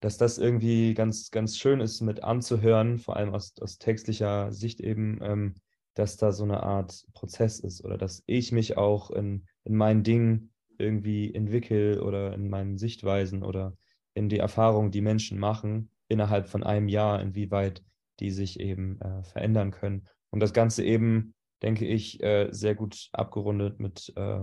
[0.00, 4.80] dass das irgendwie ganz, ganz schön ist mit anzuhören, vor allem aus, aus textlicher Sicht
[4.80, 5.54] eben, ähm,
[5.94, 10.02] dass da so eine Art Prozess ist oder dass ich mich auch in, in meinen
[10.02, 13.76] Dingen irgendwie entwickle oder in meinen Sichtweisen oder
[14.14, 17.82] in die Erfahrungen, die Menschen machen, innerhalb von einem Jahr, inwieweit
[18.18, 20.06] die sich eben äh, verändern können.
[20.30, 24.40] Und das Ganze eben, denke ich, äh, sehr gut abgerundet mit, äh,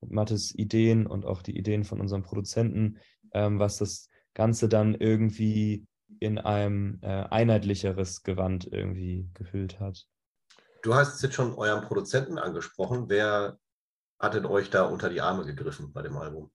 [0.00, 2.98] mit Mattes Ideen und auch die Ideen von unserem Produzenten,
[3.32, 5.86] ähm, was das Ganze dann irgendwie
[6.20, 10.06] in ein äh, einheitlicheres Gewand irgendwie gehüllt hat.
[10.82, 13.08] Du hast jetzt schon euren Produzenten angesprochen.
[13.08, 13.58] Wer
[14.18, 16.50] hat denn euch da unter die Arme gegriffen bei dem Album?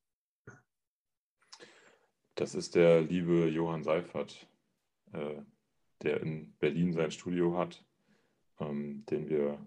[2.35, 4.47] Das ist der liebe Johann Seifert,
[5.13, 5.41] äh,
[6.03, 7.83] der in Berlin sein Studio hat,
[8.59, 9.59] ähm, den wir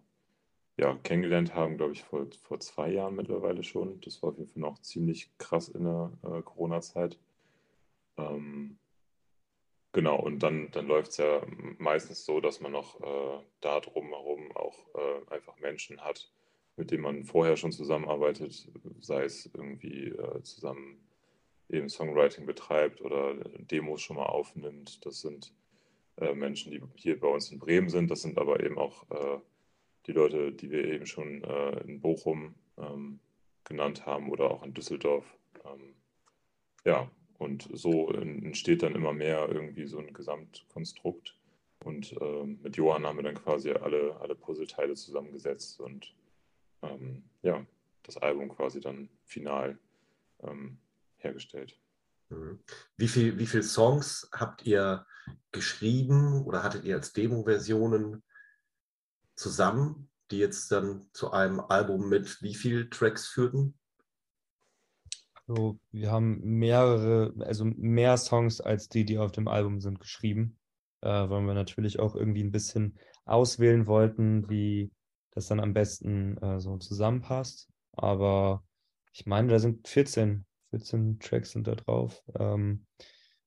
[0.79, 4.01] ja, kennengelernt haben, glaube ich, vor, vor zwei Jahren mittlerweile schon.
[4.01, 7.19] Das war auf jeden Fall noch ziemlich krass in der äh, Corona-Zeit.
[8.21, 8.79] Ähm,
[9.93, 11.43] genau, und dann, dann läuft es ja
[11.79, 16.31] meistens so, dass man noch äh, da drumherum auch äh, einfach Menschen hat,
[16.77, 21.07] mit denen man vorher schon zusammenarbeitet, sei es irgendwie äh, zusammen
[21.69, 25.05] eben Songwriting betreibt oder Demos schon mal aufnimmt.
[25.07, 25.53] Das sind
[26.17, 28.11] äh, Menschen, die hier bei uns in Bremen sind.
[28.11, 29.39] Das sind aber eben auch äh,
[30.07, 33.21] die Leute, die wir eben schon äh, in Bochum ähm,
[33.65, 35.25] genannt haben oder auch in Düsseldorf.
[35.65, 35.95] Ähm,
[36.85, 37.11] ja,
[37.41, 41.39] und so entsteht dann immer mehr irgendwie so ein Gesamtkonstrukt.
[41.83, 46.15] Und ähm, mit Johann haben wir dann quasi alle, alle Puzzleteile zusammengesetzt und
[46.83, 47.65] ähm, ja,
[48.03, 49.79] das Album quasi dann final
[50.43, 50.77] ähm,
[51.17, 51.81] hergestellt.
[52.29, 52.59] Mhm.
[52.99, 55.07] Wie viele wie viel Songs habt ihr
[55.51, 58.23] geschrieben oder hattet ihr als Demo-Versionen
[59.35, 63.80] zusammen, die jetzt dann zu einem Album mit wie vielen Tracks führten?
[65.51, 70.57] Also wir haben mehrere, also mehr Songs als die, die auf dem Album sind, geschrieben,
[71.01, 74.93] äh, weil wir natürlich auch irgendwie ein bisschen auswählen wollten, wie
[75.33, 77.69] das dann am besten äh, so zusammenpasst.
[77.93, 78.63] Aber
[79.13, 82.23] ich meine, da sind 14 14 Tracks sind da drauf.
[82.39, 82.87] Ähm,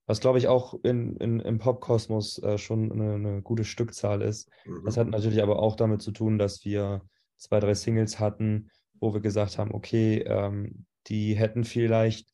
[0.06, 4.49] was glaube ich auch in, in, im Popkosmos äh, schon eine, eine, gute Stückzahl ist.
[4.66, 4.84] Mhm.
[4.84, 7.01] Das hat natürlich aber auch damit zu tun, dass wir
[7.38, 12.30] zwei, drei Singles hatten, wo wir gesagt haben, okay, ähm, die hätten vielleicht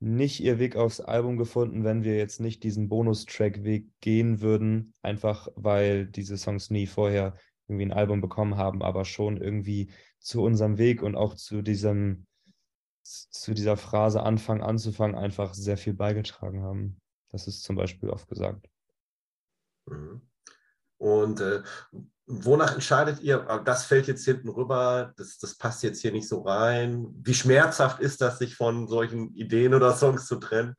[0.00, 5.48] nicht ihr Weg aufs Album gefunden, wenn wir jetzt nicht diesen Bonustrack-Weg gehen würden, einfach
[5.56, 7.36] weil diese Songs nie vorher
[7.66, 9.90] irgendwie ein Album bekommen haben, aber schon irgendwie
[10.20, 12.26] zu unserem Weg und auch zu diesem
[13.02, 17.00] zu dieser Phrase Anfang anzufangen einfach sehr viel beigetragen haben.
[17.30, 18.68] Das ist zum Beispiel oft gesagt.
[19.86, 20.20] Mhm.
[20.98, 21.62] Und äh,
[22.28, 26.28] wonach entscheidet ihr, ah, das fällt jetzt hinten rüber, das, das passt jetzt hier nicht
[26.28, 27.08] so rein?
[27.22, 30.74] Wie schmerzhaft ist das, sich von solchen Ideen oder Songs zu trennen?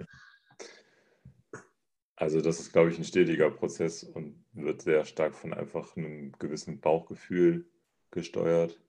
[2.15, 6.33] Also das ist, glaube ich, ein stetiger Prozess und wird sehr stark von einfach einem
[6.37, 7.65] gewissen Bauchgefühl
[8.11, 8.79] gesteuert,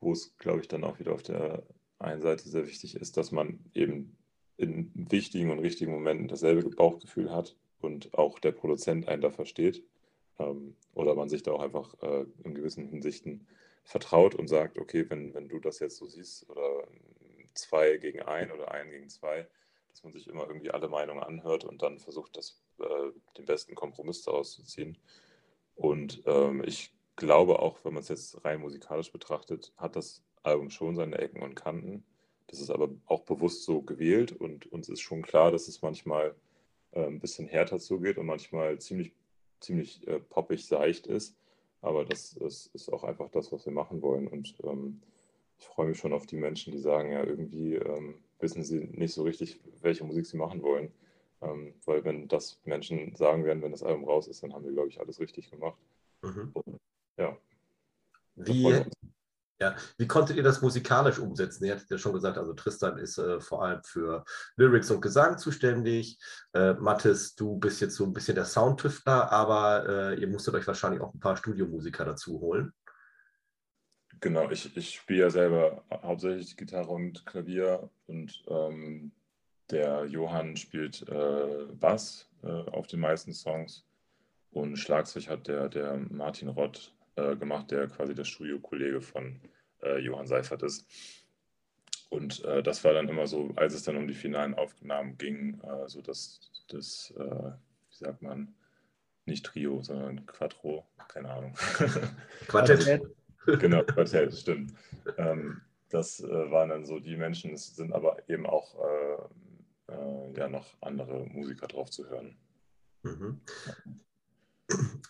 [0.00, 1.62] wo es, glaube ich, dann auch wieder auf der
[1.98, 4.16] einen Seite sehr wichtig ist, dass man eben
[4.56, 9.84] in wichtigen und richtigen Momenten dasselbe Bauchgefühl hat und auch der Produzent einen da versteht.
[10.38, 13.46] Ähm, oder man sich da auch einfach äh, in gewissen Hinsichten
[13.84, 16.86] vertraut und sagt, okay, wenn, wenn du das jetzt so siehst oder
[17.54, 19.46] zwei gegen ein oder ein gegen zwei,
[19.88, 23.74] dass man sich immer irgendwie alle Meinungen anhört und dann versucht, das, äh, den besten
[23.74, 24.98] Kompromiss daraus zu ziehen.
[25.74, 30.70] Und ähm, ich glaube auch, wenn man es jetzt rein musikalisch betrachtet, hat das Album
[30.70, 32.04] schon seine Ecken und Kanten.
[32.46, 36.34] Das ist aber auch bewusst so gewählt und uns ist schon klar, dass es manchmal
[36.92, 39.12] äh, ein bisschen härter zugeht und manchmal ziemlich,
[39.60, 41.36] ziemlich äh, poppig seicht ist.
[41.80, 44.26] Aber das, das, ist auch einfach das, was wir machen wollen.
[44.26, 45.00] Und ähm,
[45.58, 49.14] ich freue mich schon auf die Menschen, die sagen, ja, irgendwie ähm, wissen sie nicht
[49.14, 50.92] so richtig, welche Musik sie machen wollen.
[51.40, 54.72] Ähm, weil wenn das Menschen sagen werden, wenn das Album raus ist, dann haben wir,
[54.72, 55.78] glaube ich, alles richtig gemacht.
[56.22, 56.52] Mhm.
[57.16, 57.36] Ja.
[58.34, 58.84] Wie,
[59.60, 61.64] Ja, wie konntet ihr das musikalisch umsetzen?
[61.64, 64.24] Ihr hattet ja schon gesagt, also Tristan ist äh, vor allem für
[64.56, 66.18] Lyrics und Gesang zuständig.
[66.52, 70.66] Äh, Mathis, du bist jetzt so ein bisschen der Soundtüftler, aber äh, ihr musstet euch
[70.66, 72.72] wahrscheinlich auch ein paar Studiomusiker dazu holen.
[74.20, 79.12] Genau, ich, ich spiele ja selber hauptsächlich Gitarre und Klavier und ähm,
[79.70, 83.84] der Johann spielt äh, Bass äh, auf den meisten Songs
[84.50, 89.40] und Schlagzeug hat der, der Martin Rott äh, gemacht, der quasi der Studiokollege von
[89.82, 90.86] äh, Johann Seifert ist.
[92.10, 95.60] Und äh, das war dann immer so, als es dann um die finalen Aufnahmen ging,
[95.60, 97.50] äh, so dass das, äh,
[97.90, 98.54] wie sagt man,
[99.26, 101.54] nicht Trio, sondern Quattro, keine Ahnung.
[102.48, 103.02] Quartett.
[103.46, 104.72] genau, Quartett, stimmt.
[105.18, 105.60] Ähm,
[105.90, 108.76] das äh, waren dann so die Menschen, es sind aber eben auch
[110.36, 112.36] ja noch andere Musiker drauf zu hören.
[113.02, 113.40] Mhm.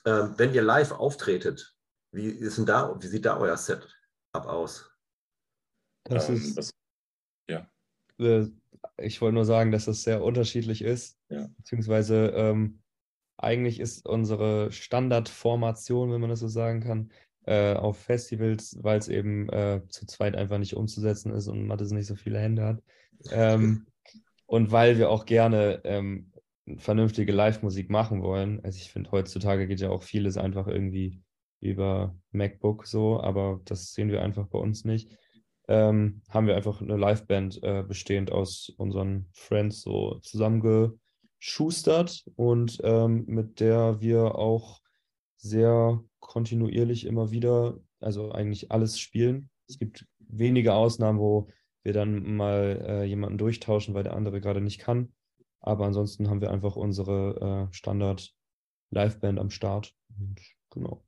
[0.05, 1.77] Ähm, wenn ihr live auftretet,
[2.13, 3.89] wie, ist denn da, wie sieht da euer Setup
[4.35, 4.91] aus?
[6.05, 6.71] Das ähm, ist, das,
[7.49, 7.69] ja.
[8.19, 8.47] Äh,
[8.99, 11.19] ich wollte nur sagen, dass das sehr unterschiedlich ist.
[11.29, 11.49] Ja.
[11.57, 12.81] Beziehungsweise ähm,
[13.37, 17.13] eigentlich ist unsere Standardformation, wenn man das so sagen kann,
[17.47, 21.93] äh, auf Festivals, weil es eben äh, zu zweit einfach nicht umzusetzen ist und Mathis
[21.93, 22.83] nicht so viele Hände hat.
[23.31, 23.87] Ähm,
[24.47, 26.33] und weil wir auch gerne ähm,
[26.77, 28.63] vernünftige Live-Musik machen wollen.
[28.65, 31.23] Also ich finde, heutzutage geht ja auch vieles einfach irgendwie
[31.61, 35.11] über MacBook so, aber das sehen wir einfach bei uns nicht.
[35.69, 43.25] Ähm, haben wir einfach eine Liveband äh, bestehend aus unseren Friends so zusammengeschustert und ähm,
[43.27, 44.81] mit der wir auch
[45.37, 49.51] sehr kontinuierlich immer wieder, also eigentlich alles spielen.
[49.69, 51.49] Es gibt wenige Ausnahmen, wo
[51.83, 55.13] wir dann mal äh, jemanden durchtauschen, weil der andere gerade nicht kann.
[55.61, 59.95] Aber ansonsten haben wir einfach unsere äh, Standard-Liveband am Start.
[60.19, 60.41] Und,
[60.71, 61.03] genau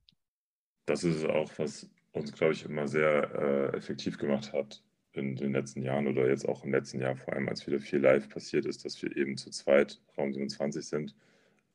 [0.85, 5.53] das ist auch, was uns, glaube ich, immer sehr äh, effektiv gemacht hat in den
[5.53, 8.65] letzten Jahren oder jetzt auch im letzten Jahr, vor allem als wieder viel live passiert
[8.65, 11.15] ist, dass wir eben zu zweit Raum 27 sind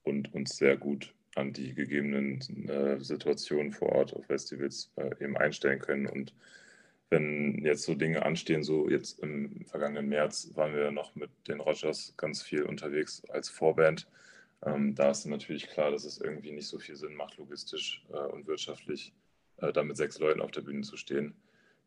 [0.05, 5.37] und uns sehr gut an die gegebenen äh, Situationen vor Ort auf Festivals äh, eben
[5.37, 6.07] einstellen können.
[6.07, 6.35] Und
[7.11, 11.61] wenn jetzt so Dinge anstehen, so jetzt im vergangenen März waren wir noch mit den
[11.61, 14.07] Rogers ganz viel unterwegs als Vorband
[14.65, 18.19] ähm, da ist natürlich klar, dass es irgendwie nicht so viel Sinn macht, logistisch äh,
[18.19, 19.13] und wirtschaftlich
[19.59, 21.35] äh, da mit sechs Leuten auf der Bühne zu stehen.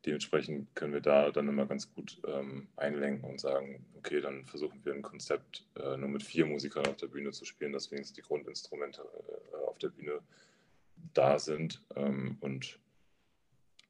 [0.06, 4.84] Dementsprechend können wir da dann immer ganz gut ähm, einlenken und sagen, okay, dann versuchen
[4.86, 8.16] wir ein Konzept äh, nur mit vier Musikern auf der Bühne zu spielen, dass wenigstens
[8.16, 10.22] die Grundinstrumente äh, auf der Bühne
[11.14, 11.84] da sind.
[11.96, 12.80] Ähm, und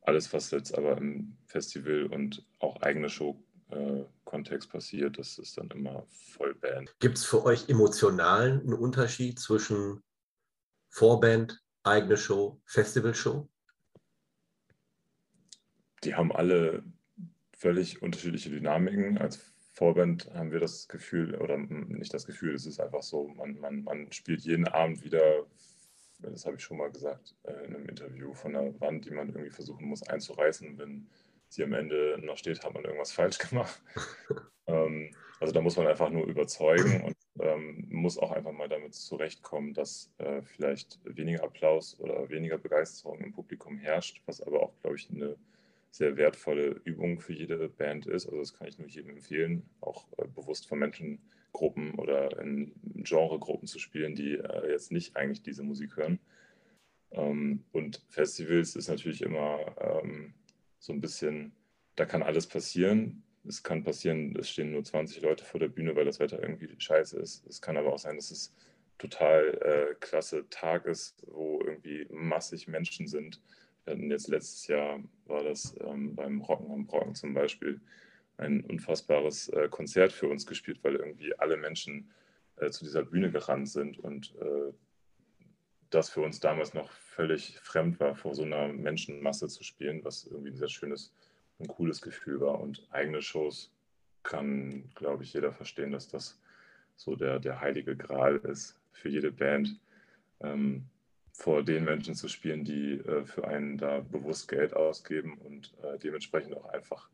[0.02, 3.40] alles, was jetzt aber im Festival und auch eigene Show
[3.70, 6.94] äh, Kontext passiert, das ist dann immer Vollband.
[7.00, 10.04] Gibt es für euch emotional einen Unterschied zwischen
[10.90, 13.48] Vorband, eigene Show, Festivalshow?
[16.04, 16.84] Die haben alle
[17.58, 19.18] völlig unterschiedliche Dynamiken.
[19.18, 19.38] Als
[19.74, 23.84] Vorband haben wir das Gefühl, oder nicht das Gefühl, es ist einfach so, man, man,
[23.84, 25.46] man spielt jeden Abend wieder,
[26.20, 29.30] das habe ich schon mal gesagt äh, in einem Interview, von einer Wand, die man
[29.30, 30.78] irgendwie versuchen muss einzureißen.
[30.78, 31.08] Wenn
[31.50, 33.82] sie am Ende noch steht, hat man irgendwas falsch gemacht.
[34.68, 38.94] ähm, also da muss man einfach nur überzeugen und ähm, muss auch einfach mal damit
[38.94, 44.74] zurechtkommen, dass äh, vielleicht weniger Applaus oder weniger Begeisterung im Publikum herrscht, was aber auch,
[44.82, 45.38] glaube ich, eine
[45.92, 48.26] sehr wertvolle Übung für jede Band ist.
[48.26, 53.68] Also das kann ich nur jedem empfehlen, auch äh, bewusst von Menschengruppen oder in Genregruppen
[53.68, 56.20] zu spielen, die äh, jetzt nicht eigentlich diese Musik hören.
[57.12, 60.34] Ähm, und Festivals ist natürlich immer ähm,
[60.80, 61.54] so ein bisschen,
[61.96, 63.24] da kann alles passieren.
[63.48, 66.74] Es kann passieren, es stehen nur 20 Leute vor der Bühne, weil das Wetter irgendwie
[66.78, 67.46] scheiße ist.
[67.48, 68.54] Es kann aber auch sein, dass es
[68.98, 73.42] total äh, klasse Tag ist, wo irgendwie massig Menschen sind.
[73.86, 77.80] Wir hatten jetzt letztes Jahr, war das ähm, beim Rocken am Brocken zum Beispiel,
[78.38, 82.12] ein unfassbares äh, Konzert für uns gespielt, weil irgendwie alle Menschen
[82.58, 84.74] äh, zu dieser Bühne gerannt sind und äh,
[85.90, 90.26] das für uns damals noch völlig fremd war, vor so einer Menschenmasse zu spielen, was
[90.26, 91.14] irgendwie ein sehr schönes
[91.58, 92.60] und cooles Gefühl war.
[92.60, 93.72] Und eigene Shows
[94.24, 96.40] kann, glaube ich, jeder verstehen, dass das
[96.96, 99.80] so der, der heilige Gral ist für jede Band,
[100.42, 100.86] ähm,
[101.32, 105.98] vor den Menschen zu spielen, die äh, für einen da bewusst Geld ausgeben und äh,
[105.98, 107.10] dementsprechend auch einfach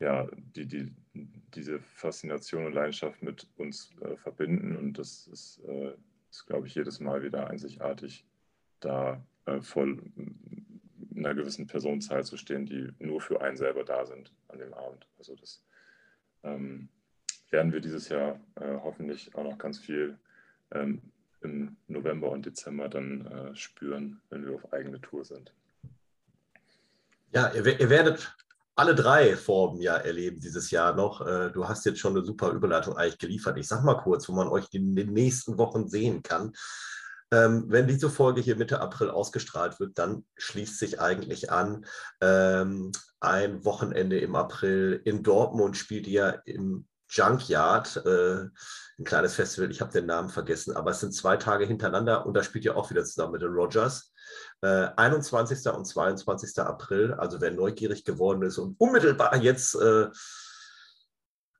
[0.00, 0.26] ja,
[0.56, 0.92] die, die,
[1.54, 4.76] diese Faszination und Leidenschaft mit uns äh, verbinden.
[4.76, 5.92] Und das ist äh,
[6.34, 8.26] ist, glaube ich, jedes Mal wieder einzigartig,
[8.80, 9.86] da äh, vor
[11.16, 15.06] einer gewissen Personenzahl zu stehen, die nur für einen selber da sind an dem Abend.
[15.16, 15.62] Also das
[16.42, 16.88] ähm,
[17.50, 20.18] werden wir dieses Jahr äh, hoffentlich auch noch ganz viel
[20.72, 21.00] ähm,
[21.40, 25.54] im November und Dezember dann äh, spüren, wenn wir auf eigene Tour sind.
[27.30, 28.36] Ja, ihr, ihr werdet
[28.76, 31.26] alle drei Formen ja erleben dieses Jahr noch.
[31.26, 33.58] Äh, du hast jetzt schon eine super Überleitung eigentlich geliefert.
[33.58, 36.52] Ich sag mal kurz, wo man euch in den nächsten Wochen sehen kann.
[37.30, 41.86] Ähm, wenn diese Folge hier Mitte April ausgestrahlt wird, dann schließt sich eigentlich an
[42.20, 48.44] ähm, ein Wochenende im April in Dortmund spielt ihr im Junkyard, äh,
[48.98, 52.34] ein kleines Festival, ich habe den Namen vergessen, aber es sind zwei Tage hintereinander und
[52.34, 54.12] da spielt ihr auch wieder zusammen mit den Rogers.
[54.64, 55.70] Äh, 21.
[55.74, 56.58] und 22.
[56.60, 60.06] April, also wer neugierig geworden ist und unmittelbar jetzt äh,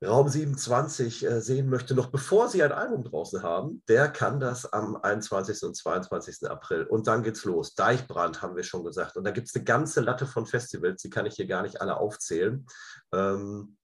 [0.03, 4.73] Raum 27 äh, sehen möchte, noch bevor sie ein Album draußen haben, der kann das
[4.73, 5.61] am 21.
[5.61, 6.49] und 22.
[6.49, 6.85] April.
[6.85, 7.75] Und dann geht's los.
[7.75, 9.17] Deichbrand haben wir schon gesagt.
[9.17, 11.81] Und da gibt es eine ganze Latte von Festivals, die kann ich hier gar nicht
[11.81, 12.65] alle aufzählen.
[13.13, 13.77] Ähm,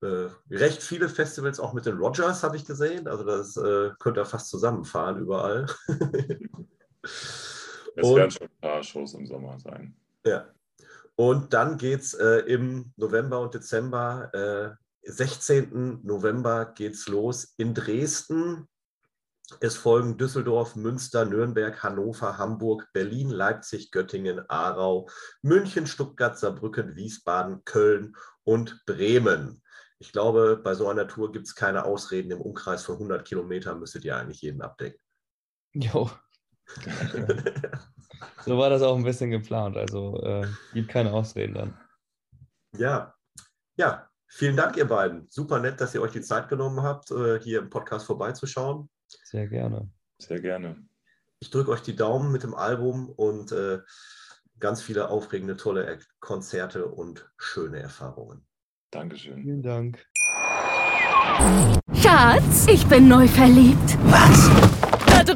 [0.00, 3.06] äh, recht viele Festivals auch mit den Rogers habe ich gesehen.
[3.06, 5.66] Also das äh, könnte ihr fast zusammenfahren überall.
[7.96, 9.96] es werden schon ein paar Shows im Sommer sein.
[10.24, 10.48] Ja.
[11.16, 16.00] Und dann geht es äh, im November und Dezember äh, 16.
[16.04, 18.68] November geht's los in Dresden.
[19.60, 25.08] Es folgen Düsseldorf, Münster, Nürnberg, Hannover, Hamburg, Berlin, Leipzig, Göttingen, Aarau,
[25.40, 28.14] München, Stuttgart, Saarbrücken, Wiesbaden, Köln
[28.44, 29.62] und Bremen.
[29.98, 32.30] Ich glaube, bei so einer Tour gibt es keine Ausreden.
[32.30, 35.00] Im Umkreis von 100 Kilometern müsstet ihr eigentlich jeden abdecken.
[35.72, 36.10] Jo.
[38.44, 39.76] so war das auch ein bisschen geplant.
[39.76, 41.78] Also äh, gibt keine Ausreden dann.
[42.76, 43.14] Ja,
[43.76, 45.26] ja, Vielen Dank, ihr beiden.
[45.30, 48.88] Super nett, dass ihr euch die Zeit genommen habt, äh, hier im Podcast vorbeizuschauen.
[49.24, 49.90] Sehr gerne.
[50.18, 50.76] Sehr gerne.
[51.40, 53.78] Ich drücke euch die Daumen mit dem Album und äh,
[54.60, 58.46] ganz viele aufregende, tolle Konzerte und schöne Erfahrungen.
[58.90, 59.42] Dankeschön.
[59.42, 60.04] Vielen Dank.
[61.94, 63.96] Schatz, ich bin neu verliebt.
[64.04, 64.67] Was?